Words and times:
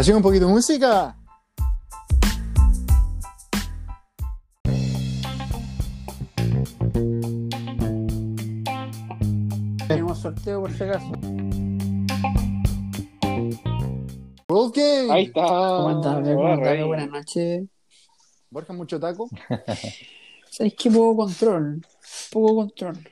Hacemos 0.00 0.20
un 0.20 0.22
poquito 0.22 0.46
de 0.46 0.52
música. 0.54 1.14
Tenemos 9.86 10.18
sorteo 10.20 10.62
por 10.62 10.72
si 10.72 10.84
acaso. 10.84 11.12
World 14.48 14.74
Game. 14.74 15.12
Ahí 15.12 15.24
está. 15.24 15.42
¿Cómo 15.42 15.88
andás? 15.90 16.16
Hola, 16.16 16.34
¿Cómo 16.34 16.46
andás? 16.46 16.68
Rey. 16.70 16.82
Buenas 16.82 17.10
noches. 17.10 17.68
Borja, 18.48 18.72
mucho 18.72 18.98
taco. 18.98 19.28
¿Sabes 20.50 20.74
qué? 20.78 20.90
Poco 20.90 21.14
control. 21.14 21.86
Poco 22.32 22.54
control. 22.54 23.06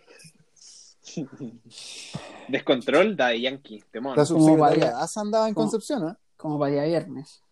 Descontrol 2.48 3.14
de 3.14 3.40
Yankee. 3.42 3.84
Temón. 3.90 4.16
La 4.16 4.24
subsecretaria 4.24 4.94
andaba 5.16 5.48
en. 5.48 5.54
Concepción, 5.54 6.08
¿eh? 6.08 6.27
Como 6.38 6.58
para 6.58 6.72
día 6.72 6.84
viernes. 6.84 7.42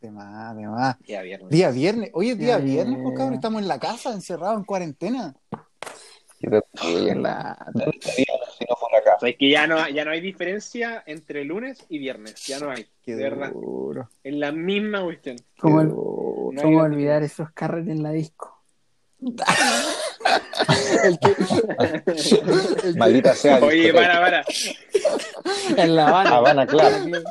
De 0.00 0.10
más, 0.12 0.54
de 0.54 0.66
más. 0.68 0.96
Ya 1.06 1.22
viernes. 1.22 1.50
Día 1.50 1.70
viernes. 1.70 2.10
Oye, 2.12 2.36
día 2.36 2.58
Ya, 2.58 2.64
viernes, 2.64 2.98
ya, 2.98 3.02
pues 3.02 3.16
cabrón. 3.16 3.34
Estamos 3.34 3.62
en 3.62 3.68
la 3.68 3.80
casa, 3.80 4.12
encerrados, 4.12 4.58
en 4.58 4.64
cuarentena. 4.64 5.34
Qué 6.38 6.48
la- 7.16 7.56
¿Dónde 7.72 7.98
estaríamos 7.98 8.56
si 8.58 8.64
no 8.68 8.76
fuera 8.76 8.98
acá? 8.98 9.14
O 9.16 9.20
sea, 9.20 9.30
es 9.30 9.36
que 9.38 9.50
ya 9.50 9.66
no, 9.66 9.88
ya 9.88 10.04
no 10.04 10.10
hay 10.10 10.20
diferencia 10.20 11.02
entre 11.06 11.44
lunes 11.44 11.84
y 11.88 11.98
viernes. 11.98 12.46
Ya 12.46 12.60
no 12.60 12.70
hay. 12.70 12.86
Qué 13.02 13.16
de 13.16 13.22
verdad. 13.22 13.50
duro. 13.50 14.10
Es 14.22 14.34
la 14.34 14.52
misma 14.52 15.02
cuestión. 15.02 15.36
¿Cómo, 15.58 15.80
el-. 15.80 15.88
No 15.88 16.62
cómo 16.62 16.80
olvidar 16.82 17.22
esos 17.22 17.50
carretes 17.52 17.90
en 17.92 18.02
la 18.02 18.12
disco? 18.12 18.62
El 21.04 21.18
que, 21.18 21.28
el 21.78 22.00
que- 22.92 22.98
Maldita 22.98 23.34
sea. 23.34 23.58
Oye, 23.58 23.92
para, 23.92 24.20
para. 24.20 24.44
En 25.76 25.94
La 25.96 26.08
Habana. 26.08 26.30
Habana 26.36 26.66
Club. 26.66 27.24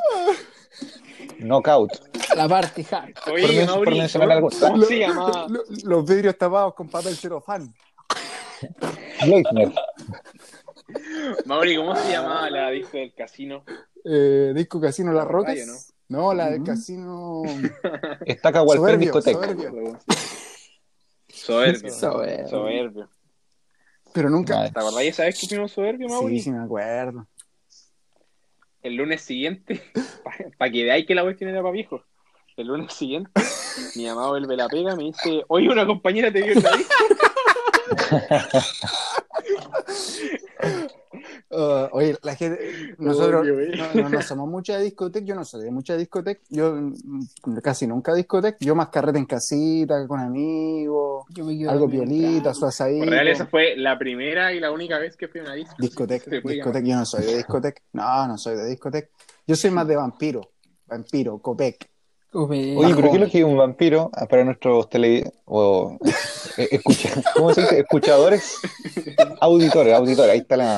Knockout. 1.40 1.92
La 2.36 2.48
party 2.48 2.86
hard. 2.92 3.14
Por 3.26 3.34
Oye, 3.34 3.66
por 3.66 3.76
Mauri, 3.76 3.98
mencionar 4.00 4.28
¿cómo, 4.42 4.50
algo. 4.50 4.59
cómo 4.59 4.86
se 4.86 5.00
llama? 5.00 5.48
lo- 5.50 5.64
los 5.84 6.06
vidrios 6.06 6.38
tapados 6.38 6.73
con 6.73 6.88
papel 6.90 7.16
celofán. 7.16 7.73
Leitner. 9.26 9.72
Mauri, 11.45 11.76
¿cómo 11.76 11.95
se 11.95 12.12
llamaba 12.12 12.50
la 12.50 12.70
disco 12.70 12.98
del 12.98 13.14
casino? 13.14 13.64
Eh, 14.04 14.54
disco 14.56 14.80
Casino 14.80 15.12
Las 15.12 15.28
Rocas. 15.28 15.56
Rayo, 15.56 15.66
¿no? 16.10 16.34
la 16.34 16.50
del 16.52 16.64
casino. 16.64 17.42
Estaca 18.26 18.62
Walper 18.62 18.78
Soberbio, 18.95 19.00
Discoteca. 19.12 19.39
soberbio. 19.42 20.00
Soberbio. 21.46 21.92
Soberbio. 21.92 22.50
Soberbio. 22.50 23.10
Pero 24.14 24.30
nunca. 24.32 24.56
Madre. 24.56 24.72
¿Te 24.72 24.80
acordás 24.80 25.04
esa 25.04 25.26
vez 25.26 25.40
que 25.40 25.48
fuimos 25.48 25.72
soberbio, 25.72 26.08
Mauri? 26.08 26.38
Sí, 26.38 26.46
sí, 26.46 26.52
me 26.52 26.64
acuerdo. 26.64 27.28
El 28.82 28.96
lunes 28.96 29.22
siguiente, 29.22 29.84
para 30.58 30.72
que 30.72 30.84
veáis 30.84 31.06
que 31.06 31.14
la 31.14 31.22
cuestión 31.22 31.52
era 31.52 31.62
para 31.62 31.73
viejos. 31.73 32.02
El 32.58 32.68
lunes 32.68 32.94
siguiente, 32.94 33.30
mi 33.96 34.08
amado 34.08 34.30
vuelve 34.30 34.56
la 34.56 34.70
pega, 34.70 34.96
me 34.96 35.04
dice, 35.04 35.44
oye, 35.48 35.68
una 35.70 35.86
compañera 35.86 36.32
te 36.32 36.42
vio 36.42 36.54
en 36.54 36.64
la. 36.64 36.72
Uh, 41.56 41.88
oye, 41.94 42.17
la 42.22 42.36
gente, 42.36 42.59
nosotros 42.98 43.48
güey. 43.48 43.72
no, 43.78 44.02
no, 44.02 44.09
no 44.09 44.22
somos 44.22 44.50
mucha 44.50 44.78
discoteca, 44.78 45.25
yo 45.25 45.36
no 45.36 45.45
soy 45.45 45.64
de 45.64 45.72
mucha 45.72 45.95
discoteca, 45.95 46.42
yo 46.50 46.75
mm, 46.75 47.58
casi 47.64 47.88
nunca 47.88 48.14
discoteca, 48.14 48.58
yo 48.59 48.75
más 48.75 48.89
carrete 48.89 49.20
en 49.20 49.25
casita, 49.25 50.06
con 50.06 50.20
amigos, 50.20 51.26
algo 51.70 51.89
piolita, 51.89 52.53
su 52.53 52.66
asadito. 52.66 53.06
Por 53.06 53.14
real, 53.14 53.28
esa 53.30 53.45
fue 53.45 53.78
la 53.78 53.98
primera 53.98 54.52
y 54.52 54.59
la 54.59 54.72
única 54.72 55.00
vez 55.00 55.16
que 55.16 55.30
fui 55.30 55.39
a 55.39 55.44
una 55.44 55.53
disco. 55.53 55.76
Discoteca, 55.78 56.26
puede 56.42 56.56
discoteca, 56.56 56.86
yo 56.86 56.95
no 56.98 57.06
soy 57.06 57.26
de 57.26 57.38
discoteca, 57.38 57.81
no, 57.94 58.28
no 58.28 58.38
soy 58.38 58.58
de 58.58 58.66
discoteca, 58.66 59.09
yo 59.48 59.56
soy 59.56 59.72
más 59.72 59.88
de 59.88 59.95
vampiro, 59.95 60.42
vampiro, 60.88 61.39
copec. 61.39 61.89
Oye, 62.78 62.94
pero. 62.96 63.10
¿qué 63.10 63.16
es 63.16 63.22
lo 63.22 63.30
que 63.30 63.38
es 63.40 63.44
un 63.46 63.58
vampiro 63.58 64.10
Ah, 64.14 64.26
para 64.28 64.44
nuestros 64.44 64.90
tele... 64.90 65.32
o 65.46 65.98
eh, 66.58 66.68
escucha... 66.72 67.10
¿Cómo 67.36 67.54
se 67.54 67.62
dice? 67.62 67.80
Escuchadores, 67.80 68.58
auditores, 69.40 69.94
auditores, 69.94 70.32
ahí 70.34 70.40
está 70.40 70.58
la... 70.58 70.76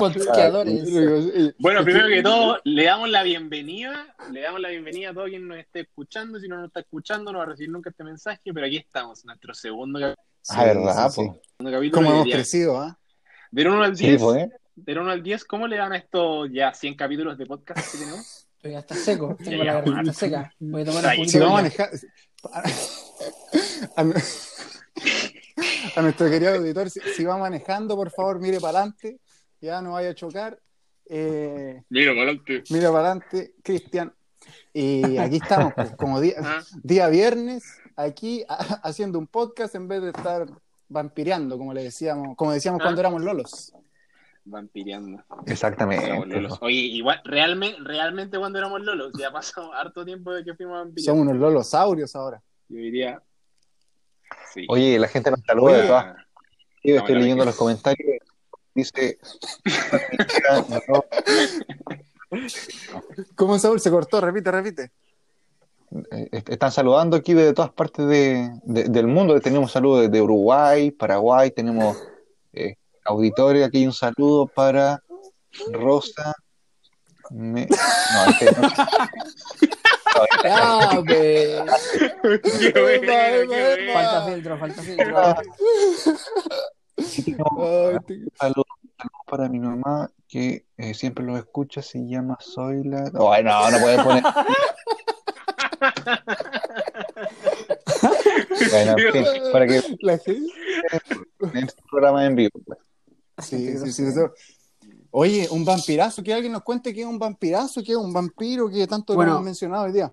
Bueno, 1.59 1.83
primero 1.83 2.07
que 2.07 2.21
todo, 2.21 2.59
le 2.63 2.85
damos 2.85 3.09
la 3.09 3.23
bienvenida, 3.23 4.15
le 4.31 4.41
damos 4.41 4.61
la 4.61 4.69
bienvenida 4.69 5.09
a 5.09 5.13
todo 5.13 5.25
quien 5.25 5.47
nos 5.47 5.57
esté 5.57 5.81
escuchando, 5.81 6.39
si 6.39 6.47
no 6.47 6.57
nos 6.57 6.67
está 6.67 6.81
escuchando 6.81 7.31
no 7.31 7.39
va 7.39 7.45
a 7.45 7.47
recibir 7.47 7.71
nunca 7.71 7.89
este 7.89 8.03
mensaje, 8.03 8.41
pero 8.53 8.65
aquí 8.65 8.77
estamos, 8.77 9.25
nuestro 9.25 9.53
segundo, 9.53 9.99
cap- 9.99 10.17
Ah, 10.49 10.63
¿verdad? 10.63 11.09
Sí, 11.09 11.21
sí, 11.23 11.65
capítulo. 11.71 12.07
Y 12.07 12.09
hemos 12.09 12.27
crecido, 12.27 12.77
¿ah? 12.79 12.97
Del 13.51 13.67
1 13.67 13.83
al 13.83 13.97
Sí, 13.97 14.07
10, 14.07 14.21
pues, 14.21 14.37
¿eh? 14.43 14.49
del 14.75 14.99
1 14.99 15.11
al 15.11 15.23
10, 15.23 15.43
¿cómo 15.45 15.67
le 15.67 15.77
dan 15.77 15.91
a 15.91 15.97
estos 15.97 16.49
ya 16.53 16.73
100 16.73 16.95
capítulos 16.95 17.37
de 17.37 17.45
podcast 17.45 17.91
que 17.91 17.97
tenemos? 17.97 18.46
Pero 18.67 18.73
ya 18.73 18.79
está 18.79 18.95
seco. 18.95 19.37
Tengo 19.43 19.63
la 19.63 19.73
garganta 19.75 20.11
seca. 20.13 20.53
Voy 20.59 20.81
a 20.81 20.85
tomar 20.85 21.05
un 21.05 21.11
Si 21.11 21.17
poquito 21.17 21.39
vamos 21.39 21.59
a 21.59 21.63
manejar. 21.63 21.89
A, 23.95 24.03
nu- 24.03 24.13
a 25.95 26.01
nuestro 26.01 26.29
querido 26.29 26.53
auditor, 26.55 26.89
si, 26.89 26.99
si 27.15 27.23
va 27.23 27.37
manejando, 27.37 27.95
por 27.95 28.11
favor, 28.11 28.39
mire 28.39 28.59
para 28.59 28.79
adelante. 28.79 29.19
Ya 29.61 29.81
no 29.81 29.93
vaya 29.93 30.09
a 30.09 30.15
chocar. 30.15 30.59
Eh, 31.09 31.81
Mira, 31.89 32.11
para 32.11 32.23
adelante. 32.23 32.63
mira 32.69 32.91
para 32.91 33.11
adelante, 33.11 33.53
Cristian. 33.63 34.13
Y 34.73 35.17
aquí 35.17 35.37
estamos, 35.37 35.73
pues, 35.73 35.91
como 35.95 36.19
día, 36.19 36.35
Ah, 36.43 36.61
día 36.83 37.07
viernes, 37.07 37.63
aquí 37.95 38.43
a- 38.49 38.81
haciendo 38.83 39.17
un 39.17 39.27
podcast 39.27 39.75
en 39.75 39.87
vez 39.87 40.01
de 40.01 40.09
estar 40.09 40.45
vampireando, 40.89 41.57
como 41.57 41.73
le 41.73 41.83
decíamos, 41.83 42.35
como 42.35 42.51
decíamos 42.51 42.81
Ah. 42.81 42.83
cuando 42.83 42.99
éramos 43.01 43.21
lolos. 43.23 43.73
Vampireando. 44.49 45.23
Exactamente. 45.45 46.11
Oye, 46.61 46.75
igual, 46.75 47.21
realmente, 47.23 47.77
realmente 47.83 48.37
cuando 48.37 48.59
éramos 48.59 48.81
lolos, 48.81 49.11
ya 49.19 49.29
ha 49.29 49.31
pasado 49.31 49.73
harto 49.79 50.03
tiempo 50.05 50.31
de 50.33 50.43
que 50.43 50.53
fuimos 50.55 50.77
vampiros. 50.79 51.05
Somos 51.05 51.23
unos 51.27 51.37
lolosaurios 51.37 52.15
ahora. 52.15 52.41
Yo 52.69 52.77
diría. 52.77 53.21
Sí. 54.53 54.65
Oye, 54.69 54.99
la 54.99 55.07
gente 55.07 55.31
nos 55.31 55.39
saluda 55.45 55.77
de 55.77 55.87
todas 55.87 56.15
Yo 56.83 56.95
No, 56.95 56.99
estoy 57.01 57.15
leyendo 57.15 57.45
los 57.45 57.55
comentarios. 57.55 58.17
Dice. 58.73 59.17
¿Cómo 63.35 63.57
Saúl 63.59 63.79
se 63.79 63.89
cortó? 63.89 64.21
Repite, 64.21 64.51
repite. 64.51 64.91
eh, 66.11 66.29
están 66.47 66.71
saludando 66.71 67.15
aquí 67.15 67.33
de 67.33 67.53
todas 67.53 67.71
partes 67.71 68.05
de- 68.07 68.51
de- 68.63 68.83
del 68.89 69.07
mundo. 69.07 69.39
Tenemos 69.39 69.71
saludos 69.71 70.01
desde 70.03 70.21
Uruguay, 70.21 70.91
Paraguay, 70.91 71.51
tenemos 71.51 71.97
eh, 72.53 72.75
auditores. 73.07 73.65
Aquí 73.65 73.77
hay 73.79 73.87
un 73.87 73.93
saludo 73.93 74.47
para 74.47 75.01
Rosa. 75.71 76.33
Me- 77.31 77.67
No, 77.67 78.29
este 78.31 78.45
no. 78.61 78.69
Ah, 80.45 81.01
pe. 81.05 81.61
Qué 82.23 82.81
bueno, 82.81 83.01
qué 83.11 83.45
bueno. 83.47 83.93
Falta 83.93 84.25
filtro, 84.25 84.57
falta 84.57 84.81
filtro. 84.81 85.35
Te- 88.07 88.25
saludos 88.39 88.65
para 89.27 89.47
mi 89.49 89.59
mamá 89.59 90.09
que 90.27 90.65
eh, 90.77 90.93
siempre 90.93 91.23
los 91.25 91.37
escucha. 91.37 91.81
Se 91.81 91.99
llama 91.99 92.37
Zoila. 92.41 93.11
Ay, 93.31 93.43
no, 93.43 93.71
no 93.71 93.79
puedes 93.79 94.01
poner. 94.03 94.23
Bueno, 98.71 98.95
en 98.97 99.13
fin, 99.13 99.25
para 99.51 99.67
que 99.67 99.77
en 99.77 101.57
este 101.57 101.81
programa 101.89 102.25
en 102.25 102.35
vivo. 102.35 102.51
pues. 102.65 102.79
Sí, 103.39 103.77
sí, 103.77 103.91
sí, 103.91 104.03
eso. 104.03 104.33
Oye, 105.11 105.47
un 105.51 105.63
vampirazo, 105.63 106.23
que 106.23 106.33
alguien 106.33 106.51
nos 106.53 106.63
cuente 106.63 106.93
qué 106.93 107.01
es 107.01 107.07
un 107.07 107.19
vampirazo, 107.19 107.81
qué 107.83 107.91
es 107.91 107.97
un 107.97 108.13
vampiro, 108.13 108.69
que 108.69 108.85
tanto 108.87 109.15
Bueno. 109.15 109.31
lo 109.31 109.37
hemos 109.37 109.45
mencionado 109.45 109.85
hoy 109.85 109.93
día. 109.93 110.11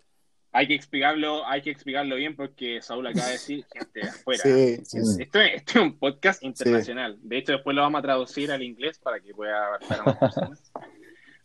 Hay 0.53 0.69
que 0.69 0.75
explicarlo, 0.75 1.45
hay 1.47 1.63
que 1.63 1.71
explicarlo 1.71 2.15
bien 2.15 2.37
porque 2.37 2.81
Saúl 2.81 3.07
acaba 3.09 3.27
de 3.27 3.33
decir 3.33 3.67
gente 3.73 4.01
de 4.01 4.09
afuera. 4.09 4.43
Sí, 4.43 4.77
sí, 4.85 5.05
sí. 5.05 5.23
Esto, 5.23 5.41
es, 5.41 5.55
esto 5.55 5.79
es 5.81 5.85
un 5.85 5.99
podcast 5.99 6.45
internacional. 6.45 7.19
De 7.23 7.39
hecho, 7.39 7.53
después 7.53 7.75
lo 7.75 7.83
vamos 7.83 7.99
a 7.99 8.03
traducir 8.03 8.53
al 8.53 8.63
inglés 8.63 9.01
para 9.01 9.19
que 9.19 9.35
pueda 9.35 9.67
abarcar 9.67 10.01
a 10.01 10.05
más 10.05 10.17
personas. 10.17 10.63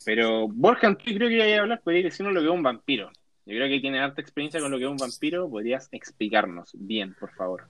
Pero 0.06 0.48
Borja, 0.48 0.96
tú 0.96 1.06
creo 1.06 1.28
que 1.28 1.36
iba 1.36 1.58
a 1.58 1.62
hablar, 1.62 1.82
podrías 1.82 2.04
decirnos 2.04 2.36
lo 2.36 2.42
que 2.42 2.48
es 2.48 2.54
un 2.54 2.64
vampiro. 2.64 3.10
Yo 3.46 3.56
creo 3.56 3.68
que 3.68 3.80
tiene 3.80 4.00
harta 4.00 4.22
experiencia 4.22 4.60
con 4.60 4.70
lo 4.70 4.78
que 4.78 4.84
es 4.84 4.90
un 4.90 4.98
vampiro. 4.98 5.50
Podrías 5.50 5.90
explicarnos 5.92 6.72
bien, 6.78 7.16
por 7.20 7.34
favor. 7.34 7.68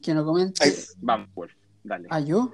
Que 0.00 0.14
no 0.14 0.24
comentes. 0.24 0.94
Vamos, 1.00 1.34
Wolf, 1.34 1.52
dale, 1.82 2.06
¿Ah, 2.10 2.20
yo? 2.20 2.52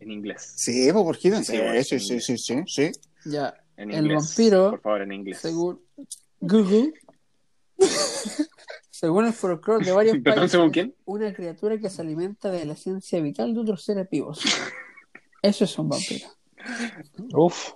En 0.00 0.10
inglés. 0.10 0.52
Sí, 0.56 0.90
pues? 0.92 1.18
Sí, 1.20 1.30
Sí, 1.44 1.58
bueno, 1.58 1.82
sí, 1.84 2.00
sí, 2.00 2.20
sí, 2.20 2.36
sí, 2.38 2.62
sí. 2.66 2.92
Ya. 3.26 3.54
En 3.76 3.90
El 3.90 4.06
inglés. 4.06 4.26
vampiro, 4.26 4.70
Por 4.72 4.80
favor, 4.82 5.02
en 5.02 5.12
inglés. 5.12 5.38
Según 5.38 5.80
Google. 6.40 6.92
Según 8.90 9.24
el 9.26 9.32
folclore 9.32 9.84
de 9.84 9.92
varios 9.92 10.16
¿Perdón, 10.22 10.34
países, 10.40 10.50
según 10.52 10.70
quién? 10.70 10.94
una 11.06 11.32
criatura 11.32 11.78
que 11.78 11.88
se 11.88 12.02
alimenta 12.02 12.50
de 12.50 12.66
la 12.66 12.74
esencia 12.74 13.20
vital 13.20 13.54
de 13.54 13.60
otros 13.60 13.82
seres 13.84 14.08
vivos. 14.10 14.40
Eso 15.42 15.64
es 15.64 15.78
un 15.78 15.88
vampiro. 15.88 16.28
Uf, 17.32 17.72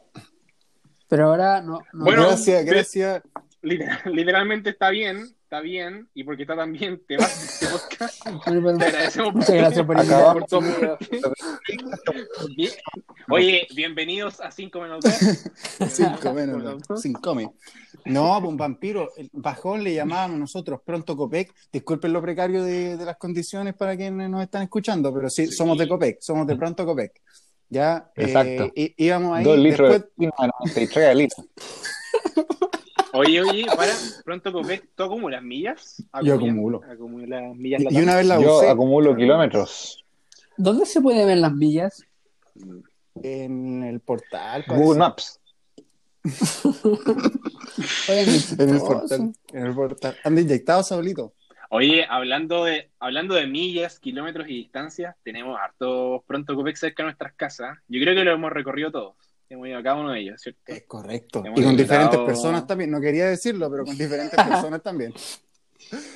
Pero 1.09 1.29
ahora 1.29 1.63
no. 1.63 1.81
no 1.95 2.05
Bueno, 2.05 2.27
gracias, 2.27 2.65
gracias. 2.67 3.23
Literal- 3.63 4.01
literalmente 4.13 4.69
está 4.71 4.91
bien, 4.91 5.34
está 5.55 5.63
bien. 5.63 6.09
Y 6.15 6.25
porque 6.25 6.43
está 6.43 6.57
tan 6.57 6.73
bien, 6.73 7.01
te 7.07 7.17
vas 7.17 7.41
de 7.41 7.47
este 7.47 7.67
podcast. 7.69 8.25
Te 8.45 8.87
agradecemos 8.87 9.35
Muchas 9.35 9.55
gracias 9.55 9.87
por 9.87 9.97
por. 10.01 10.99
Bien. 12.57 12.71
Oye, 13.31 13.67
bienvenidos 13.75 14.41
a 14.41 14.51
5 14.51 14.81
menos 14.81 15.05
2. 15.05 15.15
Cinco 15.91 16.33
menos, 16.35 16.83
cinco 17.01 17.35
menos. 17.37 17.53
No, 18.05 18.37
pues 18.41 18.51
un 18.51 18.57
vampiro. 18.57 19.11
El 19.17 19.31
bajón 19.33 19.85
le 19.85 19.95
llamábamos 19.95 20.39
nosotros 20.41 20.81
pronto 20.85 21.17
Copec. 21.17 21.55
Disculpen 21.73 22.13
lo 22.13 22.21
precario 22.21 22.65
de, 22.65 22.97
de 22.97 23.05
las 23.05 23.17
condiciones 23.17 23.75
para 23.75 23.97
quienes 23.97 24.29
nos 24.29 24.43
están 24.43 24.63
escuchando, 24.63 25.15
pero 25.15 25.31
sí, 25.31 25.47
Sí. 25.47 25.53
somos 25.53 25.79
de 25.79 25.87
Copec, 25.89 26.19
somos 26.21 26.47
de 26.49 26.57
pronto 26.57 26.85
Copec. 26.85 27.13
Ya, 27.69 28.11
Exacto. 28.17 28.73
eh, 28.75 28.93
íbamos 28.97 29.37
ahí. 29.39 29.45
Dos 29.45 29.59
litros 29.59 29.89
después- 29.91 30.11
de 30.11 30.13
vino 30.17 30.33
a 30.37 30.47
93 30.49 31.09
al 31.09 31.19
litro. 31.19 31.45
Oye, 33.17 33.41
oye, 33.41 33.65
para, 33.77 33.93
pronto 34.25 34.53
Copec, 34.53 34.89
¿tú 34.97 35.05
acumulas 35.05 35.41
millas? 35.41 36.03
Yo 36.23 36.35
acumulo. 36.35 36.81
Acumulas 36.91 37.55
millas 37.55 37.83
y, 37.89 38.03
una 38.03 38.17
vez 38.17 38.27
la 38.27 38.41
Yo 38.41 38.59
usé 38.59 38.69
acumulo 38.69 39.15
kilómetros. 39.15 40.05
¿Dónde 40.57 40.85
se 40.85 41.01
puede 41.01 41.25
ver 41.25 41.39
las 41.39 41.53
millas? 41.53 42.05
en 43.23 43.85
el 43.85 44.01
portal. 44.01 44.65
Google 44.67 44.99
parece. 44.99 44.99
Maps. 44.99 45.41
En 48.09 48.71
el 48.71 48.81
portal. 48.81 49.33
En 49.53 49.67
el 49.67 49.75
portal. 49.75 50.17
Anda 50.25 50.41
inyectado, 50.41 50.83
Saulito. 50.83 51.35
Oye, 51.71 52.07
hablando 52.09 52.65
de, 52.65 52.91
hablando 52.99 53.35
de 53.35 53.47
millas, 53.47 53.99
kilómetros 53.99 54.49
y 54.49 54.55
distancias, 54.55 55.17
tenemos 55.23 55.59
hartos 55.61 56.23
pronto 56.27 56.55
Copec 56.55 56.77
cerca 56.77 57.03
de 57.03 57.09
nuestras 57.09 57.35
casas. 57.35 57.79
Yo 57.89 58.01
creo 58.01 58.15
que 58.15 58.25
lo 58.25 58.33
hemos 58.33 58.53
recorrido 58.53 58.91
todos. 58.91 59.17
A 59.55 59.83
cada 59.83 59.97
uno 59.97 60.11
de 60.13 60.21
ellos, 60.21 60.41
¿cierto? 60.41 60.61
Es 60.67 60.83
correcto. 60.87 61.43
Y 61.55 61.63
con 61.63 61.77
diferentes 61.77 62.19
personas 62.21 62.67
también. 62.67 62.91
No 62.91 63.01
quería 63.01 63.27
decirlo, 63.27 63.71
pero 63.71 63.85
con 63.85 63.97
diferentes 63.97 64.35
personas 64.49 64.83
también. 64.83 65.13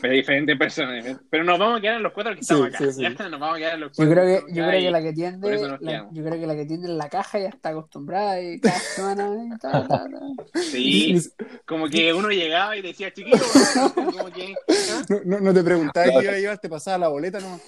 Pero 0.00 0.14
diferentes 0.14 0.56
personas. 0.56 1.04
Pero 1.28 1.44
nos 1.44 1.58
vamos 1.58 1.78
a 1.78 1.82
quedar 1.82 1.96
en 1.96 2.02
los 2.02 2.12
cuatro 2.12 2.32
que 2.34 2.38
Sí, 2.42 2.52
estamos 2.54 2.66
acá. 2.68 2.78
sí, 2.78 2.92
sí. 2.92 3.02
¿ya? 3.02 3.10
Nos 3.28 3.38
vamos 3.40 3.56
a 3.56 3.58
quedar 3.58 3.74
en 3.74 3.80
los 3.80 3.90
Yo 3.90 3.96
cuatro. 3.96 4.14
creo 4.14 4.24
que, 4.46 4.52
yo 4.54 4.64
creo 4.66 4.80
que 4.80 4.90
la 4.90 5.02
que 5.02 5.12
tiende, 5.12 5.78
la- 5.80 6.08
yo 6.10 6.24
creo 6.24 6.40
que 6.40 6.46
la 6.46 6.56
que 6.56 6.64
tiende 6.64 6.88
en 6.88 6.98
la 6.98 7.08
caja 7.10 7.38
ya 7.38 7.48
está 7.48 7.68
acostumbrada 7.68 8.40
y 8.40 8.60
cada 8.60 8.78
semana 8.78 9.30
y 9.44 9.58
ta, 9.58 9.70
ta, 9.86 9.86
ta. 9.88 10.06
Sí, 10.62 11.20
como 11.66 11.86
que 11.88 12.12
uno 12.14 12.30
llegaba 12.30 12.76
y 12.76 12.82
decía, 12.82 13.12
chiquito, 13.12 13.44
como 13.94 14.30
que... 14.30 14.54
¿ah? 14.68 15.02
No, 15.10 15.20
no, 15.24 15.40
no 15.40 15.54
te 15.54 15.62
preguntaba 15.62 16.06
Claro. 16.06 16.20
qué 16.20 16.24
iba 16.26 16.34
a 16.34 16.40
llevar, 16.40 16.58
te 16.58 16.68
pasaba 16.70 16.98
la 16.98 17.08
boleta 17.08 17.38
nomás. 17.40 17.60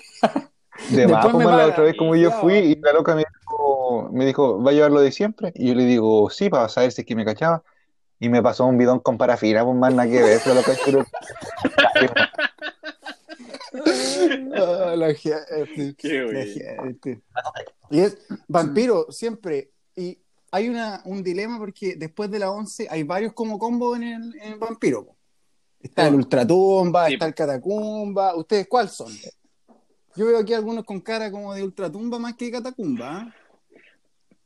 De 0.88 1.06
más, 1.06 1.26
pues, 1.30 1.46
la 1.46 1.66
otra 1.66 1.84
vez 1.84 1.94
como 1.96 2.16
yo 2.16 2.30
fui 2.32 2.54
y 2.56 2.74
la 2.80 2.92
loca 2.92 3.14
me 3.14 3.24
dijo, 3.24 4.08
me 4.12 4.24
dijo, 4.26 4.62
¿va 4.62 4.70
a 4.70 4.74
llevar 4.74 4.90
lo 4.90 5.00
de 5.00 5.12
siempre? 5.12 5.52
Y 5.54 5.68
yo 5.68 5.74
le 5.74 5.84
digo, 5.84 6.30
sí, 6.30 6.48
para 6.50 6.68
saber 6.68 6.90
si 6.92 7.02
es 7.02 7.06
que 7.06 7.14
me 7.14 7.24
cachaba. 7.24 7.62
Y 8.18 8.28
me 8.28 8.42
pasó 8.42 8.66
un 8.66 8.76
bidón 8.76 8.98
con 9.00 9.16
parafina, 9.16 9.64
pues 9.64 9.76
más 9.76 9.94
nada 9.94 10.08
que 10.10 10.22
ver, 10.22 10.40
pero 10.42 10.56
lo 10.56 10.62
que 10.62 10.72
quiero- 10.84 11.06
Ah, 14.54 14.94
la 14.96 15.14
gente. 15.14 15.94
Qué 15.96 16.18
La 16.18 16.24
bueno. 16.24 16.40
gente. 16.84 17.20
Y 17.90 18.00
es 18.00 18.18
vampiro, 18.48 19.06
siempre. 19.10 19.70
Y 19.96 20.18
hay 20.50 20.68
una, 20.68 21.02
un 21.04 21.22
dilema 21.22 21.58
porque 21.58 21.94
después 21.96 22.30
de 22.30 22.38
la 22.40 22.50
11 22.50 22.88
hay 22.90 23.02
varios 23.04 23.32
como 23.32 23.58
combo 23.58 23.94
en 23.96 24.02
el, 24.02 24.34
en 24.42 24.52
el 24.54 24.58
vampiro. 24.58 25.16
Está 25.80 26.08
el 26.08 26.14
ultratumba, 26.16 27.06
Sí, 27.06 27.14
está 27.14 27.26
el 27.26 27.34
catacumba. 27.34 28.34
¿Ustedes 28.36 28.66
cuáles 28.68 28.92
son? 28.92 29.12
Yo 30.20 30.26
veo 30.26 30.38
aquí 30.38 30.52
algunos 30.52 30.84
con 30.84 31.00
cara 31.00 31.30
como 31.30 31.54
de 31.54 31.62
ultratumba 31.62 32.18
más 32.18 32.34
que 32.34 32.44
de 32.44 32.50
catacumba. 32.50 33.22
¿ah? 33.22 33.34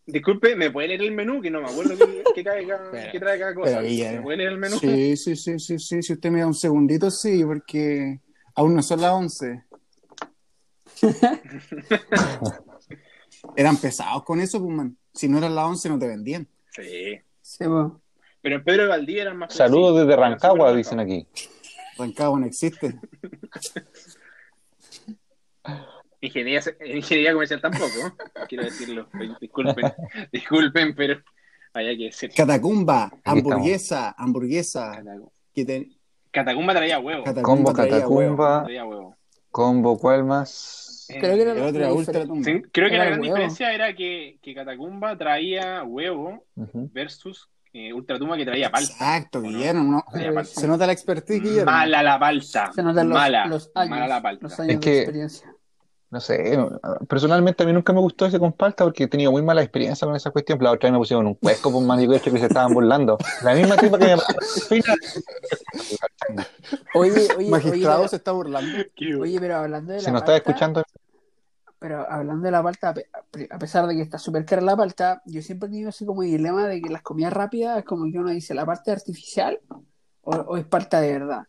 Disculpe, 0.07 0.55
¿me 0.55 0.71
puede 0.71 0.87
leer 0.87 1.03
el 1.03 1.11
menú? 1.11 1.43
Que 1.43 1.51
no 1.51 1.61
me 1.61 1.69
acuerdo 1.69 1.99
qué, 1.99 2.23
qué 2.33 2.45
trae, 2.45 2.65
cada, 2.65 2.93
Pero- 2.93 3.11
qué 3.11 3.19
trae 3.19 3.39
cada 3.41 3.55
cosa. 3.57 3.81
pero 3.81 4.13
¿Me 4.13 4.23
puede 4.23 4.37
leer 4.37 4.53
el 4.53 4.59
menú? 4.59 4.79
Sí, 4.79 5.17
sí, 5.17 5.35
sí, 5.35 5.59
sí, 5.59 5.81
sí. 5.81 6.01
Si 6.01 6.13
usted 6.13 6.31
me 6.31 6.39
da 6.39 6.47
un 6.47 6.55
segundito, 6.55 7.11
sí, 7.11 7.45
porque 7.45 8.21
aún 8.55 8.77
no 8.77 8.85
son 8.85 9.01
las 9.01 9.11
11. 9.15 9.65
Eran 13.57 13.77
pesados 13.77 14.23
con 14.23 14.39
eso, 14.39 14.63
pues, 14.63 14.77
man. 14.77 14.97
Si 15.13 15.27
no 15.27 15.39
eran 15.39 15.57
las 15.57 15.65
11, 15.65 15.89
no 15.89 15.99
te 15.99 16.07
vendían. 16.07 16.47
Sí. 16.71 17.19
Sí. 17.43 17.65
Pero 18.43 18.55
en 18.57 18.63
Pedro 18.63 18.89
Valdía 18.89 19.23
eran 19.23 19.39
más 19.39 19.53
Saludos 19.53 20.07
desde. 20.07 20.15
Rancagua, 20.15 20.73
dicen 20.73 21.01
aquí. 21.01 21.27
Rancagua 21.99 22.39
no 22.39 22.47
existe. 22.47 22.95
Ingeniería, 26.21 26.63
ingeniería 26.87 27.33
comercial 27.33 27.61
tampoco, 27.61 28.17
quiero 28.49 28.65
decirlo. 28.65 29.09
Disculpen, 29.41 29.93
disculpen, 30.33 30.95
pero 30.95 31.21
había 31.75 31.97
que 31.97 32.05
decir. 32.05 32.31
Catacumba, 32.35 33.13
hamburguesa, 33.25 34.15
hamburguesa. 34.17 35.03
que 35.55 35.65
te- 35.65 35.89
Catacumba 36.31 36.73
traía 36.75 36.99
huevo. 36.99 37.25
Catacumba 37.25 37.43
Combo 37.57 37.73
traía 37.75 37.93
Catacumba, 37.93 38.63
Traía 38.65 38.85
huevo. 38.87 39.17
combo, 39.51 39.99
¿cuál 39.99 40.25
más? 40.25 41.07
Eh, 41.11 41.19
Creo 41.21 41.37
que 41.37 41.43
era 41.43 41.55
la- 41.55 41.93
ultratumba. 41.93 42.45
sí, 42.45 42.63
creo 42.73 42.89
que 42.89 42.95
Era 42.95 43.05
la 43.05 43.11
gran 43.11 43.21
huevo. 43.21 43.35
diferencia 43.35 43.73
era 43.75 43.95
que, 43.95 44.39
que 44.43 44.55
Catacumba 44.55 45.17
traía 45.19 45.83
huevo 45.85 46.45
versus 46.57 47.51
eh, 47.75 47.93
Ultratumba 47.93 48.37
que 48.37 48.45
traía 48.47 48.71
palta. 48.71 48.91
Exacto. 48.93 49.43
Guillermo. 49.43 50.03
Se 50.45 50.67
nota 50.67 50.87
la 50.87 50.93
expertise, 50.93 51.41
Guillermo. 51.43 51.71
Mala 51.71 52.03
la 52.03 52.19
palta. 52.19 52.73
Se 52.73 52.83
notan 52.83 53.09
los, 53.11 53.19
mala, 53.19 53.47
los 53.47 53.71
años, 53.75 53.91
mala 53.91 54.09
la 54.09 54.23
palta. 54.23 54.43
los 54.45 54.61
años 54.61 54.75
Es 54.75 54.81
que- 54.81 54.91
de 54.91 54.99
experiencia. 55.01 55.54
No 56.15 56.21
sé, 56.21 56.57
no, 56.57 56.71
personalmente 57.09 57.65
a 57.65 57.67
mí 57.67 57.73
nunca 57.73 57.93
me 57.93 57.99
gustó 57.99 58.25
ese 58.25 58.39
con 58.39 58.53
palta 58.53 58.85
porque 58.85 59.03
he 59.03 59.09
tenido 59.09 59.33
muy 59.33 59.43
mala 59.43 59.63
experiencia 59.63 60.07
con 60.07 60.15
esa 60.15 60.31
cuestión. 60.31 60.61
La 60.63 60.71
otra 60.71 60.87
vez 60.87 60.93
me 60.93 60.99
pusieron 60.99 61.27
un 61.27 61.35
cuesco 61.35 61.73
por 61.73 61.83
man, 61.83 62.01
y 62.01 62.07
que 62.07 62.31
se 62.31 62.47
estaban 62.47 62.73
burlando. 62.73 63.19
La 63.43 63.53
misma 63.53 63.77
tipa 63.77 63.99
que 63.99 64.15
me 64.15 64.81
Oye, 66.95 67.29
oye, 67.37 67.51
Magistrado 67.51 68.03
oye, 68.03 68.09
se 68.11 68.15
está 68.15 68.31
burlando. 68.31 68.79
oye, 69.19 69.41
pero 69.41 69.57
hablando 69.57 69.93
de 69.93 69.99
Si 69.99 70.07
la 70.07 70.13
nos 70.13 70.21
está 70.23 70.33
palta, 70.35 70.51
escuchando, 70.51 70.83
pero 71.81 72.09
hablando 72.09 72.45
de 72.45 72.51
la 72.53 72.63
palta, 72.63 72.91
a 72.91 72.95
pe- 72.95 73.49
a 73.51 73.59
pesar 73.59 73.89
de 73.89 73.97
que 73.97 74.03
está 74.03 74.17
súper 74.17 74.45
cara 74.45 74.63
la 74.63 74.77
palta, 74.77 75.21
yo 75.27 75.43
siempre 75.43 75.67
he 75.67 75.71
tenido 75.73 75.91
ese 75.91 76.07
como 76.07 76.23
dilema 76.23 76.69
de 76.69 76.81
que 76.81 76.91
las 76.91 77.03
comidas 77.03 77.33
rápidas 77.33 77.79
es 77.79 77.85
como 77.85 78.05
que 78.05 78.21
uno 78.21 78.31
dice, 78.31 78.55
¿la 78.55 78.65
parte 78.65 78.93
artificial 78.93 79.59
o, 80.23 80.31
o 80.31 80.57
es 80.59 80.65
palta 80.65 81.01
de 81.01 81.13
verdad? 81.13 81.43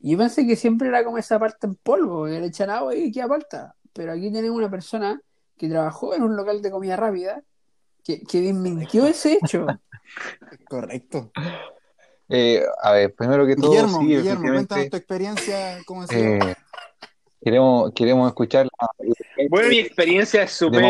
Y 0.00 0.10
yo 0.12 0.18
pensé 0.18 0.46
que 0.46 0.56
siempre 0.56 0.88
era 0.88 1.02
como 1.02 1.16
esa 1.16 1.38
palta 1.38 1.66
en 1.66 1.76
polvo, 1.76 2.26
que 2.26 2.40
le 2.40 2.46
echan 2.48 2.68
agua 2.68 2.94
y 2.94 3.10
queda 3.10 3.28
palta. 3.28 3.74
Pero 3.92 4.12
aquí 4.12 4.32
tenemos 4.32 4.56
una 4.56 4.70
persona 4.70 5.20
que 5.56 5.68
trabajó 5.68 6.14
en 6.14 6.22
un 6.22 6.36
local 6.36 6.62
de 6.62 6.70
comida 6.70 6.96
rápida 6.96 7.42
que, 8.04 8.22
que 8.22 8.40
desmintió 8.40 9.06
ese 9.06 9.34
hecho. 9.42 9.66
Correcto. 10.68 11.32
eh, 12.28 12.62
a 12.82 12.92
ver, 12.92 13.14
primero 13.14 13.46
que 13.46 13.56
todo, 13.56 13.70
Guillermo, 13.70 14.00
sí, 14.00 14.06
Guillermo, 14.06 14.48
cuéntanos 14.52 14.90
tu 14.90 14.96
experiencia, 14.96 15.78
¿cómo 15.86 16.04
eh, 16.04 16.54
queremos, 17.40 17.92
queremos 17.94 18.28
escuchar 18.28 18.66
la- 18.66 18.88
Bueno, 19.48 19.68
mi 19.68 19.78
experiencia 19.78 20.42
es 20.42 20.52
súper 20.52 20.84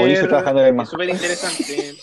interesante. 1.10 1.94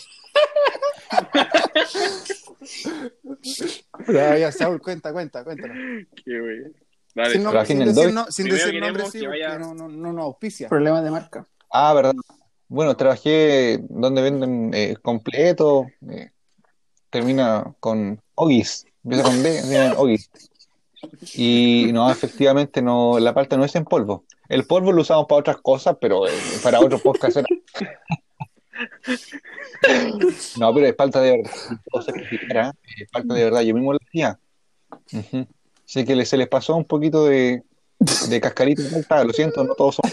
Ya, 4.08 4.36
ya, 4.36 4.52
Saúl, 4.52 4.80
cuenta, 4.80 5.12
cuenta, 5.12 5.44
cuéntanos. 5.44 5.76
Qué 6.24 6.40
bueno. 6.40 6.70
Dale, 7.14 7.32
Sin, 7.32 7.42
decir, 7.84 8.14
no, 8.14 8.26
sin 8.30 8.48
decir 8.48 8.80
sí, 9.10 9.26
vaya- 9.26 9.58
no, 9.58 9.74
no, 10.12 10.22
auspicia. 10.22 10.68
Problemas 10.68 11.02
de 11.04 11.10
marca. 11.10 11.46
Ah, 11.70 11.92
verdad. 11.94 12.12
Bueno, 12.68 12.96
trabajé 12.96 13.78
donde 13.88 14.22
venden 14.22 14.70
eh, 14.74 14.96
completo. 15.02 15.86
eh, 16.08 16.30
termina 17.10 17.74
con 17.80 18.20
Ogis. 18.36 18.86
Empieza 19.02 19.24
con 19.24 19.42
D, 19.42 19.60
termina 19.60 19.94
Ogis. 19.98 20.30
Y 21.34 21.88
no, 21.92 22.10
efectivamente, 22.10 22.80
no, 22.82 23.18
la 23.18 23.34
palta 23.34 23.56
no 23.56 23.64
es 23.64 23.74
en 23.74 23.84
polvo. 23.84 24.24
El 24.48 24.64
polvo 24.66 24.92
lo 24.92 25.02
usamos 25.02 25.26
para 25.26 25.40
otras 25.40 25.56
cosas, 25.58 25.96
pero 26.00 26.26
eh, 26.28 26.32
para 26.62 26.78
otros 26.80 27.02
podcasts 27.02 27.36
era- 27.38 27.46
No, 30.58 30.72
pero 30.74 30.86
es 30.86 30.94
palta 30.94 31.20
de 31.20 31.38
verdad. 31.38 31.50
¿ah? 32.56 32.72
Es 32.96 33.10
palta 33.10 33.34
de 33.34 33.44
verdad. 33.44 33.60
Yo 33.62 33.74
mismo 33.74 33.92
lo 33.92 33.98
hacía. 34.06 34.38
Ujú. 35.12 35.46
Sé 35.90 36.04
que 36.04 36.24
se 36.24 36.36
les 36.36 36.46
pasó 36.46 36.76
un 36.76 36.84
poquito 36.84 37.26
de, 37.26 37.64
de 38.28 38.40
cascarita. 38.40 39.24
Lo 39.24 39.32
siento, 39.32 39.64
no 39.64 39.74
todos 39.74 39.96
son. 39.96 40.08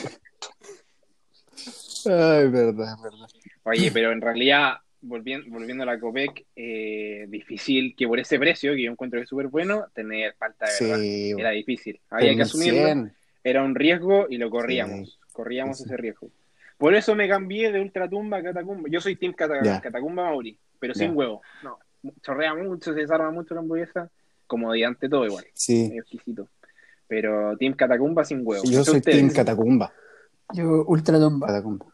Ay, 2.12 2.48
verdad, 2.48 2.96
verdad. 3.03 3.27
Oye, 3.62 3.91
pero 3.91 4.12
en 4.12 4.19
realidad, 4.22 4.77
volviendo, 5.01 5.48
volviendo 5.51 5.84
a 5.84 5.86
la 5.86 6.00
Copec, 6.00 6.48
eh, 6.55 7.25
difícil 7.29 7.93
que 7.96 8.07
por 8.07 8.19
ese 8.19 8.39
precio, 8.39 8.74
que 8.74 8.81
yo 8.86 8.91
encuentro 8.91 9.19
que 9.19 9.25
es 9.25 9.29
súper 9.29 9.50
bueno, 9.50 9.86
tener 9.93 10.34
falta 10.39 10.65
de 10.65 10.86
verdad. 10.88 11.00
Sí, 11.03 11.31
Era 11.38 11.51
difícil. 11.51 12.00
Había 12.10 12.36
que 12.36 12.41
asumirlo. 12.41 12.79
2100. 12.81 13.13
Era 13.43 13.62
un 13.63 13.75
riesgo 13.75 14.25
y 14.31 14.38
lo 14.38 14.50
corríamos. 14.50 15.19
Corríamos 15.31 15.77
Sí, 15.77 15.84
ese 15.84 15.96
riesgo. 15.96 16.29
Por 16.79 16.96
eso 16.96 17.13
me 17.13 17.29
cambié 17.29 17.72
de 17.72 17.81
Ultratumba 17.81 18.38
a 18.38 18.43
Catacumba. 18.43 18.89
Yo 18.89 19.00
soy 19.00 19.15
Team 19.15 19.34
Cata- 19.34 19.62
Ya. 19.63 19.79
Catacumba 19.79 20.24
Mauri, 20.24 20.57
pero 20.79 20.96
sin 20.96 21.15
huevo. 21.15 21.43
No, 21.62 21.77
chorrea 22.24 22.55
mucho, 22.55 22.93
se 22.96 23.00
desarma 23.01 23.29
mucho 23.29 23.53
la 23.53 23.60
hamburguesa. 23.62 24.10
Comodidad 24.47 24.89
ante 24.89 25.07
todo 25.09 25.25
igual. 25.25 25.45
Sí, 25.53 25.87
Medio 25.89 26.01
exquisito. 26.01 26.47
Pero 27.07 27.55
Team 27.57 27.73
Catacumba 27.73 28.23
sin 28.25 28.41
huevo. 28.43 28.63
yo 28.65 28.83
soy 28.83 28.97
ustedes. 28.97 29.17
Team 29.17 29.29
Catacumba. 29.31 29.93
Yo, 30.53 30.83
ultratumba. 30.87 31.47
Catacumba. 31.47 31.85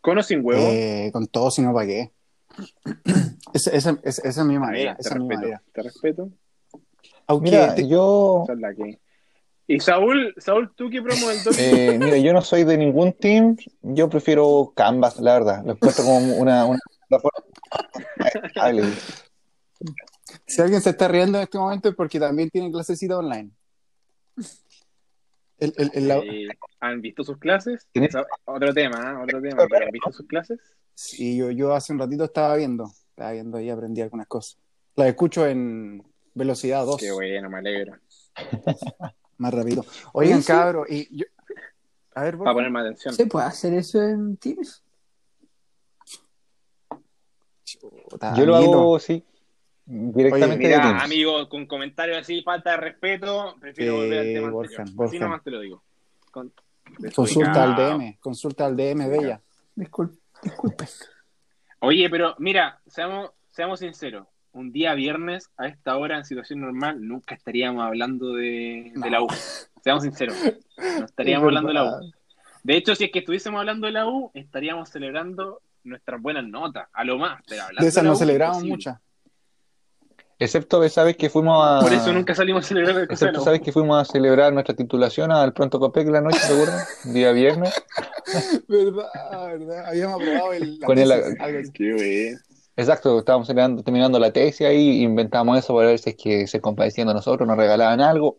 ¿Con 0.00 0.18
o 0.18 0.22
sin 0.22 0.44
huevo? 0.44 0.60
Eh, 0.68 1.10
con 1.12 1.26
todo, 1.26 1.50
si 1.50 1.62
no, 1.62 1.72
¿para 1.72 1.86
qué? 1.86 2.12
Esa, 3.52 3.70
esa, 3.70 3.98
esa, 4.02 4.28
esa 4.28 4.40
es 4.42 4.46
mi 4.46 4.58
manera. 4.58 4.94
te 4.96 5.00
Esa 5.02 5.14
es 5.14 5.20
mi 5.20 5.28
respeto. 5.28 5.40
manera. 5.40 5.62
Te 5.72 5.82
respeto. 5.82 6.28
Aunque 7.28 7.50
Mira, 7.50 7.74
te- 7.74 7.88
yo. 7.88 8.42
Esa 8.44 8.52
es 8.52 8.58
la 8.60 8.74
que. 8.74 8.98
Y 9.68 9.80
Saúl, 9.80 10.32
Saúl, 10.38 10.72
¿tú 10.76 10.88
qué 10.90 11.02
promo 11.02 11.28
del? 11.28 11.38
Eh, 11.58 11.98
mira, 11.98 12.16
yo 12.18 12.32
no 12.32 12.40
soy 12.40 12.62
de 12.64 12.76
ningún 12.78 13.12
team, 13.14 13.56
yo 13.82 14.08
prefiero 14.08 14.72
Canvas, 14.76 15.18
la 15.18 15.32
verdad. 15.34 15.64
Lo 15.64 15.72
encuentro 15.72 16.04
como 16.04 16.18
una, 16.36 16.64
una 16.66 16.78
plataforma. 17.08 17.44
Si 20.46 20.60
alguien 20.60 20.80
se 20.80 20.90
está 20.90 21.08
riendo 21.08 21.38
en 21.38 21.44
este 21.44 21.58
momento 21.58 21.88
es 21.88 21.94
porque 21.94 22.18
también 22.18 22.50
tiene 22.50 22.70
clasecita 22.70 23.18
online. 23.18 23.50
El- 25.58 25.72
el- 25.76 25.90
el- 25.94 26.08
la- 26.08 26.16
Eh, 26.18 26.48
¿Han 26.80 27.00
visto 27.00 27.24
sus 27.24 27.38
clases? 27.38 27.86
¿Tienes- 27.92 28.14
Otro 28.44 28.74
tema, 28.74 29.12
¿eh? 29.12 29.22
otro 29.22 29.40
tema. 29.40 29.66
pero 29.70 29.86
¿Han 29.86 29.92
visto 29.92 30.12
sus 30.12 30.26
clases? 30.26 30.58
Sí, 30.94 31.36
yo, 31.36 31.50
yo 31.50 31.74
hace 31.74 31.92
un 31.92 31.98
ratito 31.98 32.24
estaba 32.24 32.56
viendo, 32.56 32.90
estaba 33.10 33.32
viendo 33.32 33.60
y 33.60 33.70
aprendí 33.70 34.00
algunas 34.02 34.26
cosas. 34.26 34.58
La 34.96 35.08
escucho 35.08 35.46
en 35.46 36.02
velocidad 36.34 36.84
2, 36.84 37.00
Qué 37.00 37.12
bueno, 37.12 37.48
me 37.50 37.58
alegro. 37.58 37.96
más 39.38 39.54
rápido. 39.54 39.84
Oigan, 40.12 40.40
sí. 40.42 40.46
cabros, 40.48 40.86
y 40.90 41.16
yo... 41.16 41.24
A 42.14 42.22
ver, 42.24 42.38
Para 42.38 42.50
vos. 42.52 42.54
poner 42.58 42.70
más 42.70 42.84
atención. 42.86 43.14
¿Se 43.14 43.26
puede 43.26 43.46
hacer 43.46 43.74
eso 43.74 44.02
en 44.02 44.36
Teams? 44.38 44.82
Chuta, 47.64 48.34
Yo 48.36 48.46
lo 48.46 48.56
hago, 48.56 48.98
sí, 48.98 49.24
directamente 49.86 50.68
de 50.68 50.76
Mira, 50.76 51.00
amigo, 51.02 51.48
con 51.48 51.66
comentarios 51.66 52.18
así, 52.18 52.42
falta 52.42 52.72
de 52.72 52.76
respeto, 52.78 53.56
prefiero 53.60 53.94
Eh, 53.94 53.96
volver 53.96 54.18
al 54.18 54.24
tema 54.34 54.50
Borja, 54.50 54.68
anterior. 54.82 54.96
Borja. 54.96 55.10
Así 55.10 55.18
nomás 55.20 55.42
te 55.44 55.50
lo 55.50 55.60
digo. 55.60 55.82
Con- 56.30 56.52
Consulta 57.14 57.62
al. 57.64 57.76
DM, 57.76 58.18
consulta 58.20 58.66
al 58.66 58.76
DM, 58.76 59.08
Bella. 59.08 59.40
Disculpe. 59.74 60.16
Oye, 61.80 62.08
pero 62.10 62.34
mira, 62.38 62.80
seamos, 62.86 63.30
seamos 63.50 63.80
sinceros. 63.80 64.26
Un 64.52 64.72
día 64.72 64.94
viernes, 64.94 65.50
a 65.58 65.66
esta 65.66 65.96
hora, 65.98 66.16
en 66.16 66.24
situación 66.24 66.60
normal, 66.60 67.06
nunca 67.06 67.34
estaríamos 67.34 67.84
hablando 67.84 68.32
de, 68.34 68.92
de 68.94 69.10
la 69.10 69.20
U. 69.22 69.26
Seamos 69.82 70.02
sinceros. 70.04 70.34
No 70.98 71.04
estaríamos 71.04 71.46
hablando 71.46 71.68
de 71.68 71.74
la 71.74 71.84
U. 71.98 72.12
De 72.62 72.76
hecho, 72.76 72.94
si 72.94 73.04
es 73.04 73.12
que 73.12 73.18
estuviésemos 73.20 73.58
hablando 73.60 73.86
de 73.86 73.92
la 73.92 74.06
U, 74.08 74.30
estaríamos 74.34 74.88
celebrando 74.88 75.60
nuestras 75.84 76.20
buenas 76.22 76.44
notas, 76.44 76.88
a 76.92 77.04
lo 77.04 77.18
más. 77.18 77.40
Pero 77.46 77.62
De 77.78 77.86
esas 77.86 78.02
no 78.02 78.12
U, 78.12 78.16
celebramos 78.16 78.64
muchas. 78.64 78.98
Excepto, 80.38 80.80
ves, 80.80 80.92
sabes 80.92 81.16
que 81.16 81.30
fuimos 81.30 81.64
a... 81.66 81.80
Por 81.80 81.92
eso 81.94 82.12
nunca 82.12 82.34
salimos 82.34 82.64
a 82.64 82.68
celebrar 82.68 82.96
el 82.98 83.04
Excepto, 83.04 83.40
sabes 83.40 83.62
que 83.62 83.72
fuimos 83.72 84.00
a 84.00 84.04
celebrar 84.04 84.52
nuestra 84.52 84.76
titulación 84.76 85.32
al 85.32 85.54
Pronto 85.54 85.80
Copec 85.80 86.06
la 86.08 86.20
noche, 86.20 86.38
¿te 86.46 86.52
acuerdas? 86.52 86.88
Día 87.04 87.32
viernes. 87.32 87.72
¿Verdad? 88.68 89.06
¿Verdad? 89.46 89.86
Habíamos 89.86 90.20
aprobado 90.20 90.52
el. 90.52 90.78
la 90.78 90.86
Con 90.86 90.98
el- 90.98 91.10
algo. 91.12 91.70
Qué. 91.72 92.36
Exacto, 92.76 93.18
estábamos 93.20 93.48
celebrando- 93.48 93.82
terminando 93.82 94.18
la 94.18 94.30
tesis 94.30 94.66
ahí, 94.66 95.02
inventamos 95.02 95.58
eso 95.58 95.74
para 95.74 95.88
ver 95.88 95.98
si 95.98 96.10
es 96.10 96.16
que 96.16 96.46
se 96.46 96.60
compadecían 96.60 97.08
de 97.08 97.14
nosotros, 97.14 97.48
nos 97.48 97.56
regalaban 97.56 98.02
algo 98.02 98.36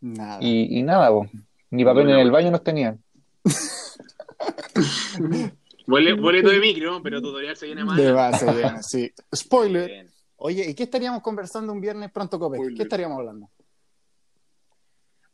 Nada. 0.00 0.38
y, 0.40 0.76
y 0.80 0.82
nada, 0.82 1.08
po. 1.10 1.28
ni 1.70 1.84
papel 1.84 2.10
en 2.10 2.18
el 2.18 2.32
baño 2.32 2.50
nos 2.50 2.64
tenían. 2.64 3.00
Bole- 5.86 6.14
Boleto 6.14 6.50
de 6.50 6.60
micro, 6.60 7.00
pero 7.02 7.20
tutorial 7.22 7.56
se 7.56 7.66
viene 7.66 7.84
mal. 7.84 7.96
De 7.96 8.12
base, 8.12 8.46
bien, 8.52 8.82
sí. 8.82 9.12
Spoiler. 9.34 9.88
Bien. 9.88 10.11
Oye, 10.44 10.68
¿y 10.68 10.74
qué 10.74 10.82
estaríamos 10.82 11.22
conversando 11.22 11.72
un 11.72 11.80
viernes 11.80 12.10
pronto, 12.10 12.36
Cope? 12.36 12.56
Spoiler. 12.56 12.76
¿Qué 12.76 12.82
estaríamos 12.82 13.16
hablando? 13.18 13.48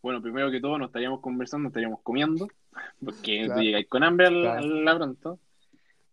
Bueno, 0.03 0.21
primero 0.21 0.51
que 0.51 0.61
todo, 0.61 0.77
no 0.79 0.85
estaríamos 0.87 1.21
conversando, 1.21 1.69
estaríamos 1.69 2.01
comiendo, 2.03 2.47
porque 3.03 3.45
Claro. 3.47 3.55
tú 3.55 3.61
llegáis 3.65 3.89
con 3.89 4.05
hambre 4.05 4.27
al, 4.27 4.41
Claro. 4.43 4.59
al- 4.59 4.89
a 4.89 4.97
pronto. 4.97 5.39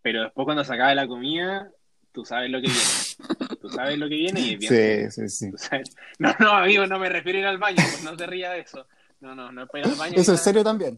Pero 0.02 0.24
después, 0.24 0.46
cuando 0.46 0.64
se 0.64 0.74
acabe 0.74 0.96
la 0.96 1.08
comida, 1.08 1.70
tú 2.14 2.24
sabes 2.24 2.50
lo 2.50 2.62
que 2.62 2.68
viene. 2.68 3.58
Tú 3.62 3.70
sabes 3.70 3.98
lo 3.98 4.08
que 4.08 4.16
viene 4.16 4.40
y 4.40 4.54
es 4.54 4.60
bien. 4.60 5.12
sí, 5.12 5.28
sí. 5.30 5.52
Sabes- 5.58 5.94
No, 6.20 6.34
no, 6.40 6.52
amigo, 6.52 6.86
no 6.88 6.98
me 6.98 7.10
refiero 7.10 7.40
a 7.40 7.42
ir 7.42 7.48
al 7.48 7.58
baño, 7.58 7.75
pues 7.78 8.04
no 8.04 8.16
te 8.16 8.25
rías 8.28 8.54
de 8.54 8.60
eso. 8.62 8.88
No, 9.20 9.36
no, 9.36 9.52
no 9.52 9.64
es 9.64 9.70
para 9.70 9.86
ir 9.88 9.92
al 9.92 9.98
baño. 10.00 10.14
¿Eso 10.16 10.34
es 10.36 10.40
serio 10.42 10.64
también? 10.64 10.98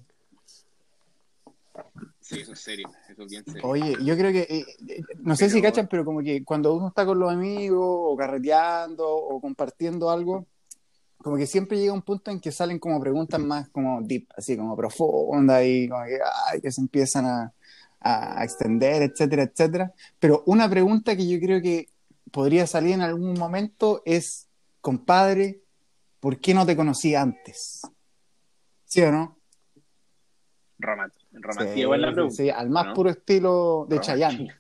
Sí, 2.28 2.42
eso 2.42 2.52
es 2.52 2.60
serio, 2.60 2.92
eso 3.08 3.24
es 3.24 3.30
bien 3.30 3.46
serio. 3.46 3.62
Oye, 3.64 3.96
yo 4.04 4.18
creo 4.18 4.34
que, 4.34 4.42
eh, 4.42 4.66
eh, 4.90 5.02
no 5.20 5.34
sé 5.38 5.50
si 5.50 5.62
cachan, 5.62 5.88
pero 5.88 6.04
como 6.04 6.20
que 6.20 6.44
cuando 6.44 6.74
uno 6.74 6.90
está 6.90 7.06
con 7.06 7.18
los 7.18 7.32
amigos 7.32 7.80
o 7.82 8.18
carreteando 8.18 9.08
o 9.08 9.40
compartiendo 9.40 10.10
algo, 10.10 10.46
como 11.20 11.38
que 11.38 11.48
siempre 11.48 11.80
llega 11.80 11.94
un 11.94 12.02
punto 12.02 12.30
en 12.30 12.42
que 12.42 12.52
salen 12.52 12.80
como 12.80 13.00
preguntas 13.00 13.40
más 13.40 13.70
como 13.70 14.02
deep, 14.02 14.28
así 14.36 14.58
como 14.58 14.76
profundas 14.76 15.64
y 15.64 15.88
como 15.88 16.04
que, 16.04 16.20
ay, 16.52 16.60
que 16.60 16.70
se 16.70 16.82
empiezan 16.82 17.26
a, 17.28 17.54
a 18.02 18.44
extender, 18.44 19.04
etcétera, 19.04 19.44
etcétera. 19.44 19.94
Pero 20.20 20.44
una 20.48 20.70
pregunta 20.70 21.16
que 21.16 21.30
yo 21.30 21.40
creo 21.40 21.62
que 21.62 21.88
podría 22.34 22.68
salir 22.68 22.92
en 22.92 23.02
algún 23.04 23.36
momento 23.36 24.02
es, 24.04 24.50
compadre, 24.82 25.62
¿por 26.20 26.42
qué 26.42 26.54
no 26.54 26.66
te 26.66 26.76
conocí 26.76 27.16
antes? 27.16 27.84
¿Sí 28.84 29.02
o 29.02 29.14
no? 29.14 29.38
Romant 30.78 31.14
romántico 31.42 31.74
Sí, 31.74 31.80
igual 31.82 32.02
la 32.02 32.12
pregunta. 32.14 32.36
sí, 32.36 32.50
al 32.50 32.70
más 32.70 32.86
¿no? 32.88 32.94
puro 32.94 33.10
estilo 33.10 33.86
de. 33.90 34.00
Chayanne. 34.00 34.56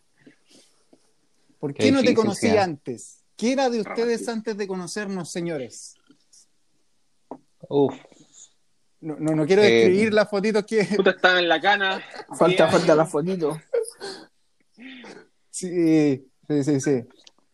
¿Por 1.59 1.73
Qué 1.73 1.85
qué 1.85 1.91
no 1.91 2.01
te 2.03 2.13
conocí 2.13 2.49
antes? 2.49 3.23
¿Qué 3.35 3.53
era 3.53 3.69
de 3.69 3.79
ustedes 3.81 3.97
Romántico. 4.21 4.31
antes 4.31 4.57
de 4.57 4.67
conocernos, 4.67 5.31
señores? 5.31 5.95
Uf, 7.69 7.93
No, 9.01 9.15
no, 9.19 9.35
no 9.35 9.45
quiero 9.45 9.61
Eh, 9.63 9.69
describir 9.71 10.13
las 10.13 10.29
fotitos 10.29 10.65
que... 10.65 10.83
Puta, 10.97 11.11
estaba 11.11 11.39
en 11.39 11.49
la 11.49 11.59
cana. 11.61 12.01
Falta, 12.37 12.67
falta 12.69 12.95
la 12.95 13.05
fotito. 13.05 13.59
Sí, 15.49 16.23
sí, 16.47 16.63
sí, 16.63 16.81
sí. 16.81 17.03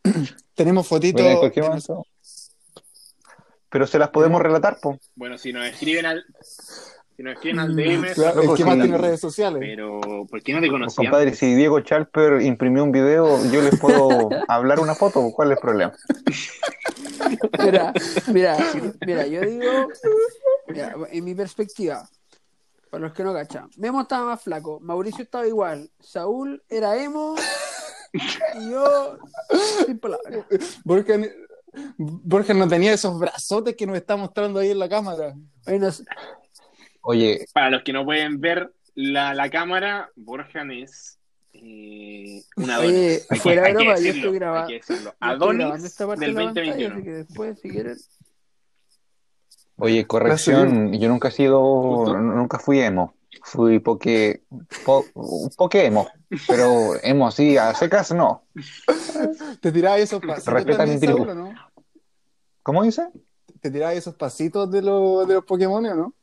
Tenemos 0.53 0.87
fotitos... 0.87 1.21
bueno, 1.21 1.79
en. 1.79 2.05
Pero 3.69 3.87
se 3.87 3.97
las 3.99 4.09
podemos 4.09 4.41
relatar, 4.41 4.77
po. 4.81 4.99
Bueno, 5.15 5.37
si 5.37 5.51
nos 5.51 5.65
escriben 5.65 6.05
al. 6.05 6.23
Si 7.23 7.29
nos 7.29 7.33
escriben 7.35 7.59
al 7.59 7.75
DM, 7.75 8.13
Claro, 8.13 8.41
el 8.41 8.53
que 8.57 8.65
más 8.65 8.73
sí. 8.75 8.81
tiene 8.81 8.97
redes 8.97 9.19
sociales. 9.21 9.59
pero 9.61 10.01
¿por 10.29 10.41
qué 10.43 10.53
no 10.53 10.61
te 10.61 10.69
conocí 10.69 10.95
Compadre, 10.97 11.23
antes? 11.25 11.39
si 11.39 11.55
Diego 11.55 11.79
Chalper 11.79 12.41
imprimió 12.41 12.83
un 12.83 12.91
video, 12.91 13.37
yo 13.51 13.61
les 13.61 13.79
puedo 13.79 14.29
hablar 14.47 14.79
una 14.79 14.93
foto, 14.95 15.31
¿cuál 15.33 15.51
es 15.51 15.57
el 15.57 15.61
problema? 15.61 15.93
Mira, 17.63 17.93
mira, 18.31 18.57
mira, 19.05 19.27
yo 19.27 19.41
digo, 19.41 19.87
mira, 20.67 20.95
en 21.11 21.23
mi 21.23 21.33
perspectiva, 21.35 22.07
para 22.89 23.05
los 23.05 23.13
que 23.13 23.23
no 23.23 23.33
cachan, 23.33 23.69
Memo 23.77 24.01
estaba 24.01 24.25
más 24.25 24.41
flaco, 24.41 24.79
Mauricio 24.81 25.23
estaba 25.23 25.47
igual, 25.47 25.89
Saúl 25.99 26.61
era 26.69 27.01
emo 27.01 27.35
y 28.13 28.69
yo 28.71 29.17
sin 29.85 29.97
palabras. 29.99 30.45
Borja, 30.83 31.13
Borja 31.97 32.53
no 32.53 32.67
tenía 32.67 32.93
esos 32.93 33.17
brazotes 33.17 33.75
que 33.75 33.87
nos 33.87 33.95
está 33.95 34.15
mostrando 34.15 34.59
ahí 34.59 34.71
en 34.71 34.79
la 34.79 34.89
cámara. 34.89 35.33
Oye, 35.65 35.79
no 35.79 35.91
sé, 35.91 36.03
Oye, 37.03 37.45
Para 37.53 37.69
los 37.69 37.83
que 37.83 37.93
no 37.93 38.05
pueden 38.05 38.39
ver 38.39 38.71
la, 38.95 39.33
la 39.33 39.49
cámara, 39.49 40.09
Borjan 40.15 40.71
es 40.71 41.19
eh, 41.51 42.43
un 42.55 42.69
Adonis. 42.69 43.27
Oye, 43.29 43.39
fuera 43.41 43.61
de 43.63 43.67
hay 43.67 43.73
broma, 43.75 43.99
yo 43.99 44.09
estoy 44.09 44.33
grabando. 44.33 44.73
Adonis 45.19 45.83
esta 45.83 46.07
parte 46.07 46.25
del 46.25 46.33
de 46.33 46.39
la 46.41 46.45
pantalla, 46.45 46.71
2021. 46.71 46.95
así 46.95 47.03
que 47.03 47.11
después, 47.11 47.59
si 47.59 47.69
quieren, 47.69 47.97
oye, 49.75 50.07
corrección, 50.07 50.93
yo 50.93 51.09
nunca 51.09 51.27
he 51.27 51.31
sido, 51.31 51.61
¿Justo? 51.61 52.17
nunca 52.17 52.57
fui 52.57 52.79
emo. 52.79 53.15
Fui 53.45 53.79
poke, 53.79 54.43
po, 54.85 55.03
poke 55.57 55.85
emo, 55.85 56.07
pero 56.47 56.93
emo 57.03 57.27
así, 57.27 57.57
a 57.57 57.73
secas 57.73 58.13
no. 58.13 58.45
¿Te 59.59 59.71
tirabas 59.71 59.99
esos 59.99 60.21
pasitos 60.21 60.53
Respeta 60.53 60.85
mi 60.85 60.97
tribu. 60.97 61.25
No? 61.25 61.53
¿Cómo 62.61 62.83
dice? 62.83 63.09
¿Te 63.59 63.69
tirabas 63.69 63.97
esos 63.97 64.15
pasitos 64.15 64.71
de, 64.71 64.81
los 64.81 65.27
de 65.27 65.33
los 65.33 65.43
Pokémon 65.43 65.85
o 65.85 65.95
no? 65.95 66.13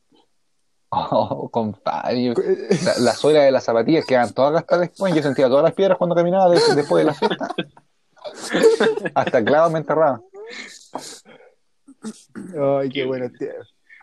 Oh, 0.93 1.47
compadre, 1.49 2.33
la, 2.83 2.97
la 2.99 3.13
suela 3.13 3.43
de 3.43 3.51
las 3.51 3.63
zapatillas 3.63 4.05
quedan 4.05 4.33
todas 4.33 4.51
gastadas 4.51 4.89
después. 4.89 5.15
Yo 5.15 5.23
sentía 5.23 5.47
todas 5.47 5.63
las 5.63 5.73
piedras 5.73 5.97
cuando 5.97 6.15
caminaba 6.15 6.49
de- 6.49 6.59
después 6.75 7.01
de 7.01 7.05
la 7.05 7.13
fiesta. 7.13 7.47
Hasta 9.15 9.43
clavos 9.43 9.71
me 9.71 9.79
enterraba. 9.79 10.19
Ay, 12.59 12.89
qué 12.89 12.93
Qué 13.01 13.05
bueno, 13.05 13.29
tío. 13.37 13.49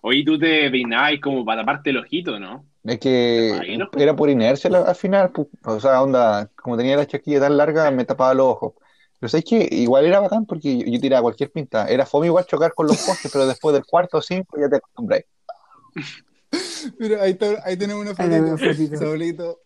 Oye, 0.03 0.25
tú 0.25 0.39
te 0.39 0.71
peinabas 0.71 1.13
como 1.23 1.45
para 1.45 1.61
taparte 1.63 1.91
el 1.91 1.99
ojito, 1.99 2.39
¿no? 2.39 2.65
Es 2.85 2.99
que 3.01 3.53
era 3.99 4.17
por 4.17 4.31
inercia 4.31 4.71
la- 4.71 4.83
al 4.83 4.95
final, 4.95 5.31
pu- 5.33 5.49
o 5.65 5.81
sea, 5.81 6.03
onda, 6.03 6.49
como 6.57 6.77
tenía 6.79 6.97
la 6.97 7.07
chaquilla 7.07 7.41
tan 7.41 7.57
larga, 7.59 7.91
me 7.91 8.05
tapaba 8.07 8.33
los 8.33 8.47
ojos. 8.47 8.73
Pero 9.21 9.29
sabes 9.29 9.45
que 9.45 9.69
igual 9.73 10.07
era 10.07 10.21
bacán 10.21 10.47
porque 10.47 10.79
yo, 10.79 10.87
yo 10.87 11.01
tiraba 11.01 11.23
cualquier 11.23 11.51
pinta. 11.51 11.87
Era 11.89 12.07
fome 12.07 12.29
igual 12.29 12.47
chocar 12.47 12.73
con 12.73 12.87
los 12.87 12.97
postes, 13.05 13.31
pero 13.31 13.47
después 13.47 13.75
del 13.75 13.85
cuarto 13.85 14.19
o 14.19 14.23
cinco 14.23 14.57
ya 14.59 14.69
te 14.71 14.77
acostumbras. 14.77 15.23
Mira, 16.99 17.23
ahí, 17.23 17.33
está- 17.33 17.63
ahí 17.65 17.77
tenemos 17.77 18.03
una 18.05 18.15
fotito. 18.15 18.59
fotito. 18.59 18.97
Saulito, 18.99 19.61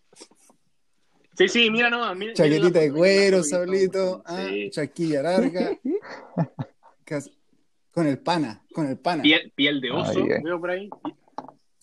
Sí, 1.35 1.47
sí, 1.49 1.71
mira, 1.71 1.89
no. 1.89 2.13
Mira, 2.13 2.33
chaquetita 2.33 2.67
mira 2.67 2.79
de 2.81 2.91
cuero, 2.93 3.43
Saulito, 3.43 4.21
ah, 4.25 4.45
Sí. 4.49 4.69
chaquilla 4.69 5.23
larga, 5.23 5.71
con 7.91 8.07
el 8.07 8.19
pana, 8.19 8.63
con 8.73 8.87
el 8.87 8.97
pana. 8.99 9.23
Piel, 9.23 9.51
piel 9.55 9.81
de 9.81 9.91
oso, 9.91 10.23
veo 10.43 10.59
por 10.59 10.69
ahí. 10.69 10.89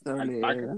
Alpaca. 0.04 0.76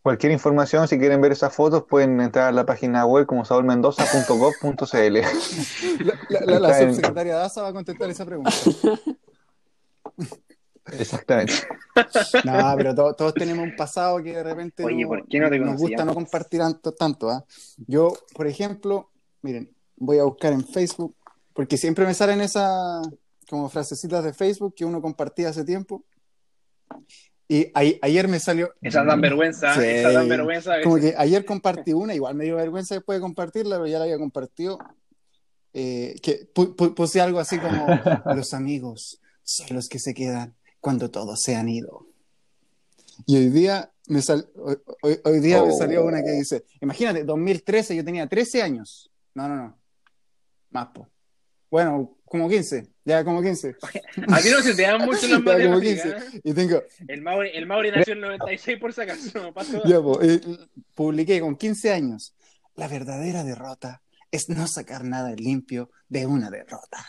Cualquier 0.00 0.32
información, 0.32 0.86
si 0.88 0.98
quieren 0.98 1.20
ver 1.20 1.32
esas 1.32 1.54
fotos, 1.54 1.84
pueden 1.88 2.20
entrar 2.20 2.48
a 2.48 2.52
la 2.52 2.66
página 2.66 3.04
web 3.06 3.26
como 3.26 3.44
saulmendoza.gov.cl. 3.44 4.84
La, 6.04 6.18
la- 6.28 6.40
la- 6.40 6.58
la 6.60 6.70
Está 6.70 6.82
en- 6.82 6.88
subsecretaria 6.94 7.34
Daza 7.36 7.62
va 7.62 7.68
a 7.68 7.72
contestar 7.72 8.10
esa 8.10 8.24
pregunta. 8.26 8.52
Exactamente. 10.98 11.54
No, 12.44 12.74
pero 12.76 12.94
to- 12.94 13.14
todos 13.14 13.34
tenemos 13.34 13.64
un 13.64 13.76
pasado 13.76 14.22
que 14.22 14.32
de 14.32 14.42
repente 14.42 14.82
Oye, 14.84 15.02
no- 15.02 15.08
¿por 15.08 15.28
qué 15.28 15.38
no 15.40 15.50
te 15.50 15.58
nos 15.58 15.78
gusta 15.80 16.04
no 16.06 16.14
compartir 16.14 16.60
tanto. 16.60 16.92
tanto 16.92 17.28
¿ah? 17.28 17.44
Yo, 17.86 18.12
por 18.34 18.46
ejemplo, 18.46 19.10
miren, 19.42 19.70
voy 19.96 20.18
a 20.18 20.24
buscar 20.24 20.52
en 20.54 20.66
Facebook 20.66 21.14
porque 21.52 21.76
siempre 21.76 22.06
me 22.06 22.14
salen 22.14 22.40
esas 22.40 23.06
como 23.48 23.68
frasecitas 23.68 24.24
de 24.24 24.32
Facebook 24.32 24.74
que 24.74 24.86
uno 24.86 25.02
compartía 25.02 25.50
hace 25.50 25.64
tiempo. 25.64 26.04
Y 27.48 27.66
a- 27.74 27.98
ayer 28.06 28.28
me 28.28 28.38
salió. 28.40 28.72
Esas 28.80 29.04
dan 29.06 29.20
vergüenza, 29.20 29.74
Sí. 29.74 29.80
esas 29.84 30.14
dan 30.14 30.28
vergüenza. 30.28 30.80
Como 30.82 30.96
que 30.96 31.14
ayer 31.18 31.44
compartí 31.44 31.92
una, 31.92 32.14
igual 32.14 32.34
me 32.34 32.44
dio 32.44 32.56
vergüenza 32.56 32.94
después 32.94 33.18
de 33.18 33.20
compartirla, 33.20 33.76
pero 33.76 33.86
ya 33.86 33.98
la 33.98 34.04
había 34.04 34.18
compartido. 34.18 34.78
eh, 35.74 36.16
que 36.22 36.52
pu- 36.52 36.76
pu- 36.76 36.94
puse 36.94 37.18
algo 37.20 37.38
así 37.40 37.58
como: 37.58 37.86
Los 38.36 38.52
amigos 38.54 39.20
son 39.42 39.74
los 39.76 39.88
que 39.88 39.98
se 39.98 40.12
quedan 40.12 40.54
cuando 40.82 41.10
todos 41.10 41.40
se 41.40 41.56
han 41.56 41.70
ido. 41.70 42.06
Y 43.24 43.36
hoy 43.36 43.48
día 43.48 43.90
me, 44.08 44.20
sal- 44.20 44.50
hoy, 44.56 44.76
hoy- 45.02 45.20
hoy 45.24 45.40
día 45.40 45.62
me 45.62 45.70
Oh. 45.72 45.78
salió 45.78 46.04
una 46.04 46.22
que 46.22 46.32
dice: 46.32 46.64
Imagínate, 46.82 47.24
2013 47.24 47.96
yo 47.96 48.04
tenía 48.04 48.26
13 48.28 48.62
años. 48.62 49.10
No, 49.34 49.48
no, 49.48 49.56
no. 49.56 49.78
Más, 50.70 50.88
po. 50.88 51.08
Bueno, 51.70 52.18
como 52.26 52.48
15. 52.48 52.88
Ya, 53.04 53.24
como 53.24 53.40
15. 53.42 53.76
A 54.28 54.40
ti 54.40 54.50
no 54.50 54.60
se 54.60 54.74
te 54.74 54.82
dan 54.82 55.00
mucho 55.06 55.26
las 55.28 55.30
Ya, 55.30 55.36
como 55.36 55.44
matemáticas. 55.78 56.24
15. 56.24 56.40
Y 56.44 56.52
tengo, 56.52 56.82
El 57.08 57.22
Mauri, 57.22 57.50
el 57.54 57.66
Mauri 57.66 57.90
nació 57.92 58.12
en 58.12 58.18
el 58.18 58.24
96 58.38 58.78
por 58.78 58.92
si 58.92 59.00
acaso. 59.00 59.52
pasó. 59.54 59.82
Ya, 59.84 60.00
po, 60.02 60.20
eh, 60.20 60.40
publiqué 60.94 61.40
con 61.40 61.56
15 61.56 61.92
años. 61.92 62.34
La 62.74 62.88
verdadera 62.88 63.44
derrota 63.44 64.02
es 64.30 64.48
no 64.48 64.66
sacar 64.66 65.04
nada 65.04 65.30
limpio 65.36 65.90
de 66.08 66.26
una 66.26 66.50
derrota. 66.50 67.06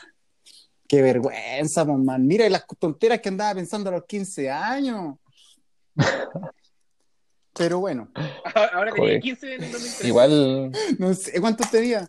Qué 0.94 1.02
vergüenza, 1.02 1.84
po, 1.88 1.98
man. 1.98 2.28
Mira 2.28 2.48
las 2.50 2.68
tonteras 2.78 3.20
que 3.20 3.30
andaba 3.30 3.56
pensando 3.56 3.90
a 3.90 3.94
los 3.94 4.06
15 4.06 4.52
años. 4.52 5.16
Pero 7.58 7.80
bueno, 7.80 8.12
Ahora 8.54 8.92
tenía 8.94 9.08
Joder. 9.08 9.20
15 9.22 9.56
en 9.56 9.64
el 9.64 9.72
2003. 9.72 10.06
Igual, 10.08 10.72
no 11.00 11.14
sé 11.16 11.42
cuántos 11.42 11.72
tenía. 11.72 12.08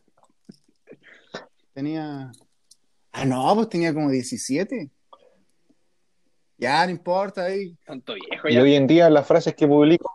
Tenía. 1.73 2.31
Ah, 3.13 3.25
no, 3.25 3.55
pues 3.55 3.71
tenía 3.71 3.95
como 3.95 4.11
17. 4.11 4.91
Ya, 6.59 6.85
no 6.85 6.91
importa, 6.93 7.45
ahí. 7.45 7.79
Tanto 7.87 8.13
viejo 8.13 8.51
y 8.51 8.59
hoy 8.59 8.75
en 8.75 8.87
día 8.87 9.09
las 9.09 9.27
frases 9.27 9.55
que 9.55 9.67
publico, 9.67 10.13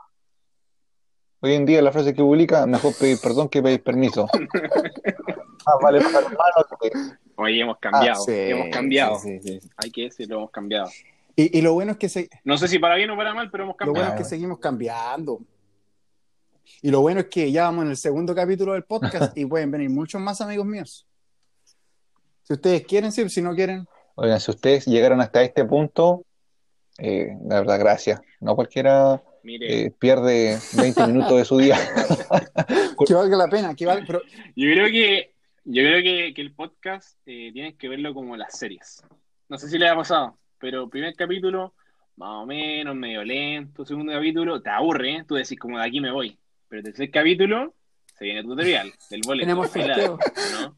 hoy 1.39 1.55
en 1.55 1.65
día 1.65 1.81
las 1.81 1.93
frases 1.93 2.13
que 2.13 2.21
publica, 2.21 2.67
mejor 2.67 2.93
pedir 2.99 3.17
perdón 3.19 3.49
que 3.49 3.63
pedir 3.63 3.81
permiso. 3.83 4.27
Ah, 5.65 5.73
vale, 5.83 5.99
para 5.99 6.21
los 6.21 6.31
malos 6.31 6.65
que- 6.81 6.89
Oye, 7.39 7.61
hemos 7.61 7.77
cambiado. 7.79 8.19
Ah, 8.21 8.25
sí, 8.25 8.33
hemos 8.33 8.69
cambiado. 8.69 9.19
sí, 9.19 9.39
sí, 9.41 9.59
sí. 9.61 9.69
Hay 9.77 9.91
que 9.91 10.03
decirlo, 10.03 10.37
hemos 10.37 10.51
cambiado. 10.51 10.89
Y, 11.35 11.57
y 11.57 11.61
lo 11.61 11.73
bueno 11.73 11.93
es 11.93 11.97
que 11.97 12.09
se, 12.09 12.29
No 12.43 12.57
sé 12.57 12.67
si 12.67 12.79
para 12.79 12.95
bien 12.95 13.09
o 13.11 13.15
para 13.15 13.33
mal, 13.33 13.49
pero 13.49 13.63
hemos 13.63 13.75
Lo 13.75 13.77
cambiado. 13.77 14.07
bueno 14.07 14.19
es 14.19 14.23
que 14.23 14.29
seguimos 14.29 14.59
cambiando. 14.59 15.39
Y 16.81 16.91
lo 16.91 17.01
bueno 17.01 17.21
es 17.21 17.27
que 17.27 17.51
ya 17.51 17.63
vamos 17.63 17.85
en 17.85 17.91
el 17.91 17.97
segundo 17.97 18.35
capítulo 18.35 18.73
del 18.73 18.83
podcast 18.83 19.37
y 19.37 19.45
pueden 19.45 19.71
venir 19.71 19.89
muchos 19.89 20.21
más 20.21 20.41
amigos 20.41 20.65
míos. 20.65 21.07
Si 22.43 22.53
ustedes 22.53 22.85
quieren, 22.85 23.11
sí, 23.11 23.27
si 23.29 23.41
no 23.41 23.55
quieren, 23.55 23.87
Oigan, 24.15 24.41
si 24.41 24.51
ustedes 24.51 24.85
llegaron 24.85 25.21
hasta 25.21 25.41
este 25.41 25.63
punto, 25.63 26.25
eh, 26.97 27.37
la 27.47 27.61
verdad, 27.61 27.79
gracias. 27.79 28.19
No 28.41 28.53
cualquiera 28.53 29.23
Mire, 29.43 29.85
eh, 29.85 29.91
pierde 29.97 30.59
20 30.73 31.07
minutos 31.07 31.37
de 31.37 31.45
su 31.45 31.57
día. 31.57 31.77
que 33.07 33.13
valga 33.13 33.37
la 33.37 33.47
pena, 33.47 33.73
que 33.75 33.85
valga, 33.85 34.03
pero 34.05 34.21
yo 34.57 34.71
creo 34.73 34.87
que 34.87 35.31
yo 35.71 35.83
creo 35.83 36.01
que, 36.01 36.33
que 36.33 36.41
el 36.41 36.53
podcast 36.53 37.17
eh, 37.27 37.51
tienes 37.53 37.75
que 37.75 37.87
verlo 37.87 38.13
como 38.13 38.35
las 38.35 38.57
series. 38.57 39.03
No 39.47 39.57
sé 39.57 39.69
si 39.69 39.77
le 39.77 39.87
ha 39.87 39.95
pasado, 39.95 40.37
pero 40.59 40.89
primer 40.89 41.15
capítulo, 41.15 41.73
más 42.15 42.43
o 42.43 42.45
menos, 42.45 42.95
medio 42.95 43.23
lento, 43.23 43.85
segundo 43.85 44.11
capítulo, 44.13 44.61
te 44.61 44.69
aburre, 44.71 45.17
¿eh? 45.17 45.23
tú 45.27 45.35
decís 45.35 45.59
como 45.59 45.77
de 45.77 45.85
aquí 45.85 46.01
me 46.01 46.11
voy. 46.11 46.37
Pero 46.67 46.83
tercer 46.83 47.11
capítulo, 47.11 47.75
se 48.17 48.25
viene 48.25 48.41
tu 48.43 48.49
tutorial 48.49 48.91
del 49.09 49.21
boleto. 49.25 49.45
Tenemos 49.45 49.73
dejo, 49.73 50.19
¿no? 50.53 50.75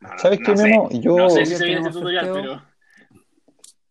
No, 0.00 0.18
¿Sabes 0.18 0.40
no 0.40 0.54
qué. 0.54 0.62
Memo? 0.62 0.88
Yo, 0.92 1.16
No 1.16 1.30
sé 1.30 1.46
si 1.46 1.56
se 1.56 1.64
viene 1.64 1.80
ese 1.80 1.90
tenemos 1.90 1.92
tutorial, 1.92 2.26
sorteo. 2.26 2.42
pero. 2.42 2.62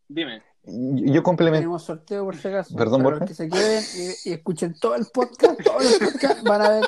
Dime. 0.07 0.41
yo 0.63 1.21
complemento. 1.23 1.59
Tenemos 1.61 1.83
sorteo 1.83 2.23
por 2.25 2.35
si 2.35 2.47
acaso. 2.47 2.75
Perdón, 2.75 3.03
Para 3.03 3.15
Borja. 3.15 3.19
los 3.19 3.29
que 3.29 3.35
se 3.35 3.49
queden 3.49 3.83
y, 3.95 4.29
y 4.29 4.33
escuchen 4.33 4.73
todo 4.79 4.95
el 4.95 5.05
podcast, 5.13 5.59
todos 5.63 5.83
los 5.83 5.99
podcasts, 6.11 6.43
van 6.43 6.61
a 6.61 6.69
ver 6.69 6.83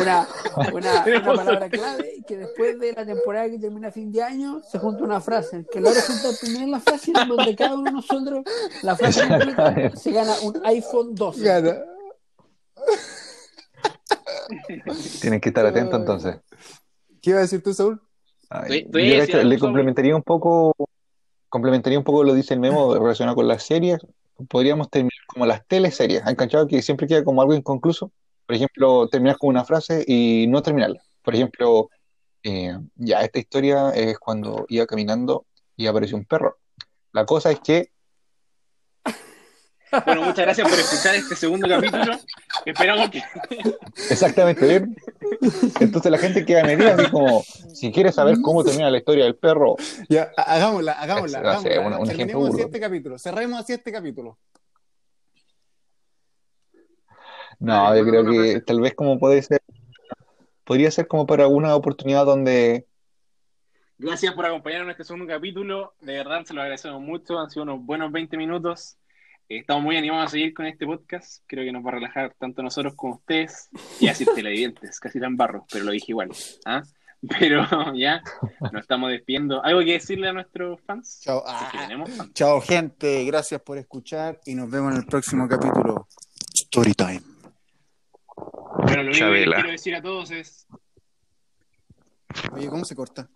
una, 0.00 0.28
una, 0.72 1.04
una 1.04 1.34
palabra 1.34 1.68
clave 1.68 2.14
y 2.18 2.22
que 2.22 2.36
después 2.36 2.78
de 2.78 2.92
la 2.92 3.04
temporada 3.04 3.48
que 3.50 3.58
termina 3.58 3.88
a 3.88 3.92
fin 3.92 4.10
de 4.12 4.22
año 4.22 4.60
se 4.62 4.78
junta 4.78 5.04
una 5.04 5.20
frase. 5.20 5.66
Que 5.70 5.80
lo 5.80 5.92
resulta 5.92 6.28
primero 6.40 6.64
en 6.64 6.70
la 6.70 6.80
frase 6.80 7.12
donde 7.12 7.56
cada 7.56 7.74
uno 7.74 7.84
de 7.84 7.92
nosotros, 7.92 8.44
la 8.82 8.96
frase 8.96 9.26
completa, 9.26 9.96
se 9.96 10.12
gana 10.12 10.34
un 10.42 10.60
iPhone 10.64 11.14
12. 11.14 11.42
gana. 11.42 11.84
Tienen 15.20 15.40
que 15.40 15.48
estar 15.48 15.66
atentos 15.66 15.98
entonces. 15.98 16.36
¿Qué 17.20 17.30
iba 17.30 17.38
a 17.38 17.42
decir 17.42 17.62
tú, 17.62 17.74
Saúl? 17.74 18.00
Ay, 18.48 18.84
yo, 18.84 18.90
de 18.90 19.22
hecho, 19.22 19.42
le 19.42 19.58
complementaría 19.58 20.16
un 20.16 20.22
poco, 20.22 20.74
complementaría 21.48 21.98
un 21.98 22.04
poco 22.04 22.24
lo 22.24 22.34
dice 22.34 22.54
el 22.54 22.60
memo 22.60 22.94
relacionado 22.94 23.36
con 23.36 23.46
las 23.46 23.62
series. 23.62 24.00
Podríamos 24.48 24.90
terminar 24.90 25.12
como 25.26 25.46
las 25.46 25.66
teleseries. 25.66 26.22
¿Han 26.24 26.34
cachado 26.34 26.66
que 26.66 26.82
siempre 26.82 27.06
queda 27.06 27.22
como 27.22 27.42
algo 27.42 27.54
inconcluso? 27.54 28.10
Por 28.50 28.56
ejemplo, 28.56 29.08
terminar 29.08 29.38
con 29.38 29.50
una 29.50 29.64
frase 29.64 30.04
y 30.08 30.48
no 30.48 30.60
terminarla. 30.60 31.00
Por 31.22 31.36
ejemplo, 31.36 31.88
eh, 32.42 32.76
ya 32.96 33.20
esta 33.20 33.38
historia 33.38 33.90
es 33.90 34.18
cuando 34.18 34.66
iba 34.68 34.86
caminando 34.86 35.46
y 35.76 35.86
apareció 35.86 36.16
un 36.16 36.24
perro. 36.24 36.58
La 37.12 37.24
cosa 37.24 37.52
es 37.52 37.60
que 37.60 37.92
Bueno, 40.04 40.22
muchas 40.22 40.38
gracias 40.46 40.68
por 40.68 40.76
escuchar 40.76 41.14
este 41.14 41.36
segundo 41.36 41.68
capítulo. 41.68 42.18
Esperamos 42.66 43.10
que. 43.10 43.22
exactamente 44.10 44.66
bien. 44.66 44.96
Entonces 45.78 46.10
la 46.10 46.18
gente 46.18 46.44
queda 46.44 46.64
medida 46.64 46.96
así 46.96 47.08
como, 47.08 47.44
si 47.72 47.92
quieres 47.92 48.16
saber 48.16 48.38
cómo 48.42 48.64
termina 48.64 48.90
la 48.90 48.98
historia 48.98 49.26
del 49.26 49.36
perro, 49.36 49.76
Ya, 50.08 50.32
ha- 50.36 50.54
hagámosla, 50.56 50.90
hagámosla. 50.94 51.38
Hagámosla. 51.38 51.98
un- 52.00 52.08
Terminemos 52.08 52.48
así 52.54 52.62
este 52.62 52.80
capítulo. 52.80 53.16
Cerremos 53.16 53.60
así 53.60 53.74
este 53.74 53.92
capítulo. 53.92 54.38
No, 57.60 57.96
yo 57.96 58.04
creo 58.04 58.24
que 58.24 58.36
frase. 58.36 58.60
tal 58.62 58.80
vez 58.80 58.94
como 58.94 59.18
puede 59.18 59.40
ser, 59.42 59.60
podría 60.64 60.90
ser 60.90 61.06
como 61.06 61.26
para 61.26 61.46
una 61.46 61.74
oportunidad 61.76 62.24
donde, 62.24 62.86
Gracias 64.02 64.32
por 64.32 64.46
acompañarnos 64.46 64.86
en 64.86 64.90
este 64.92 65.04
segundo 65.04 65.26
capítulo. 65.26 65.92
De 66.00 66.14
verdad, 66.14 66.42
se 66.46 66.54
lo 66.54 66.62
agradecemos 66.62 67.02
mucho. 67.02 67.38
Han 67.38 67.50
sido 67.50 67.64
unos 67.64 67.84
buenos 67.84 68.10
20 68.10 68.34
minutos. 68.38 68.96
Eh, 69.46 69.58
Estamos 69.58 69.84
muy 69.84 69.98
animados 69.98 70.28
a 70.28 70.30
seguir 70.30 70.54
con 70.54 70.64
este 70.64 70.86
podcast. 70.86 71.42
Creo 71.46 71.66
que 71.66 71.72
nos 71.72 71.84
va 71.84 71.90
a 71.90 71.92
relajar 71.96 72.34
tanto 72.38 72.62
a 72.62 72.64
nosotros 72.64 72.94
como 72.96 73.12
a 73.12 73.16
ustedes. 73.18 73.68
Y 74.00 74.06
a 74.06 74.12
decir 74.12 74.26
televidentes, 74.34 74.98
casi 74.98 75.20
tan 75.20 75.36
barro, 75.36 75.66
pero 75.70 75.84
lo 75.84 75.90
dije 75.90 76.06
igual. 76.08 76.30
¿ah? 76.64 76.82
Pero 77.38 77.66
ya, 77.94 78.22
nos 78.72 78.80
estamos 78.80 79.10
despidiendo. 79.10 79.62
¿Algo 79.62 79.80
que 79.80 79.92
decirle 79.92 80.28
a 80.28 80.32
nuestros 80.32 80.80
fans? 80.80 81.20
Chao. 81.20 81.44
Ah, 81.46 81.70
fans. 82.16 82.32
chao, 82.32 82.58
gente. 82.62 83.22
Gracias 83.26 83.60
por 83.60 83.76
escuchar 83.76 84.40
y 84.46 84.54
nos 84.54 84.70
vemos 84.70 84.92
en 84.92 85.00
el 85.00 85.04
próximo 85.04 85.46
capítulo. 85.46 86.08
Storytime. 86.54 87.39
Pero 88.86 89.02
lo 89.02 89.10
único 89.10 89.26
que 89.26 89.46
les 89.46 89.54
quiero 89.54 89.70
decir 89.70 89.94
a 89.94 90.02
todos 90.02 90.30
es: 90.30 90.66
Oye, 92.52 92.68
¿cómo 92.68 92.84
se 92.84 92.94
corta? 92.94 93.28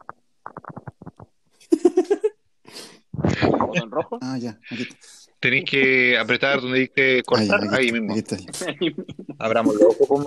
botón 3.74 3.90
rojo. 3.90 4.18
Ah, 4.20 4.38
ya. 4.38 4.58
Aquí 4.70 4.82
está. 4.82 4.96
tenéis 5.40 5.64
que 5.70 6.18
apretar 6.18 6.60
donde 6.60 6.80
dice 6.80 7.22
Ah, 7.34 7.42
ya, 7.42 7.56
aquí 7.56 8.18
está, 8.18 8.36
aquí 8.36 8.88
está. 8.88 9.04
Abramos 9.38 9.74
los 9.74 9.96
ojos, 10.00 10.26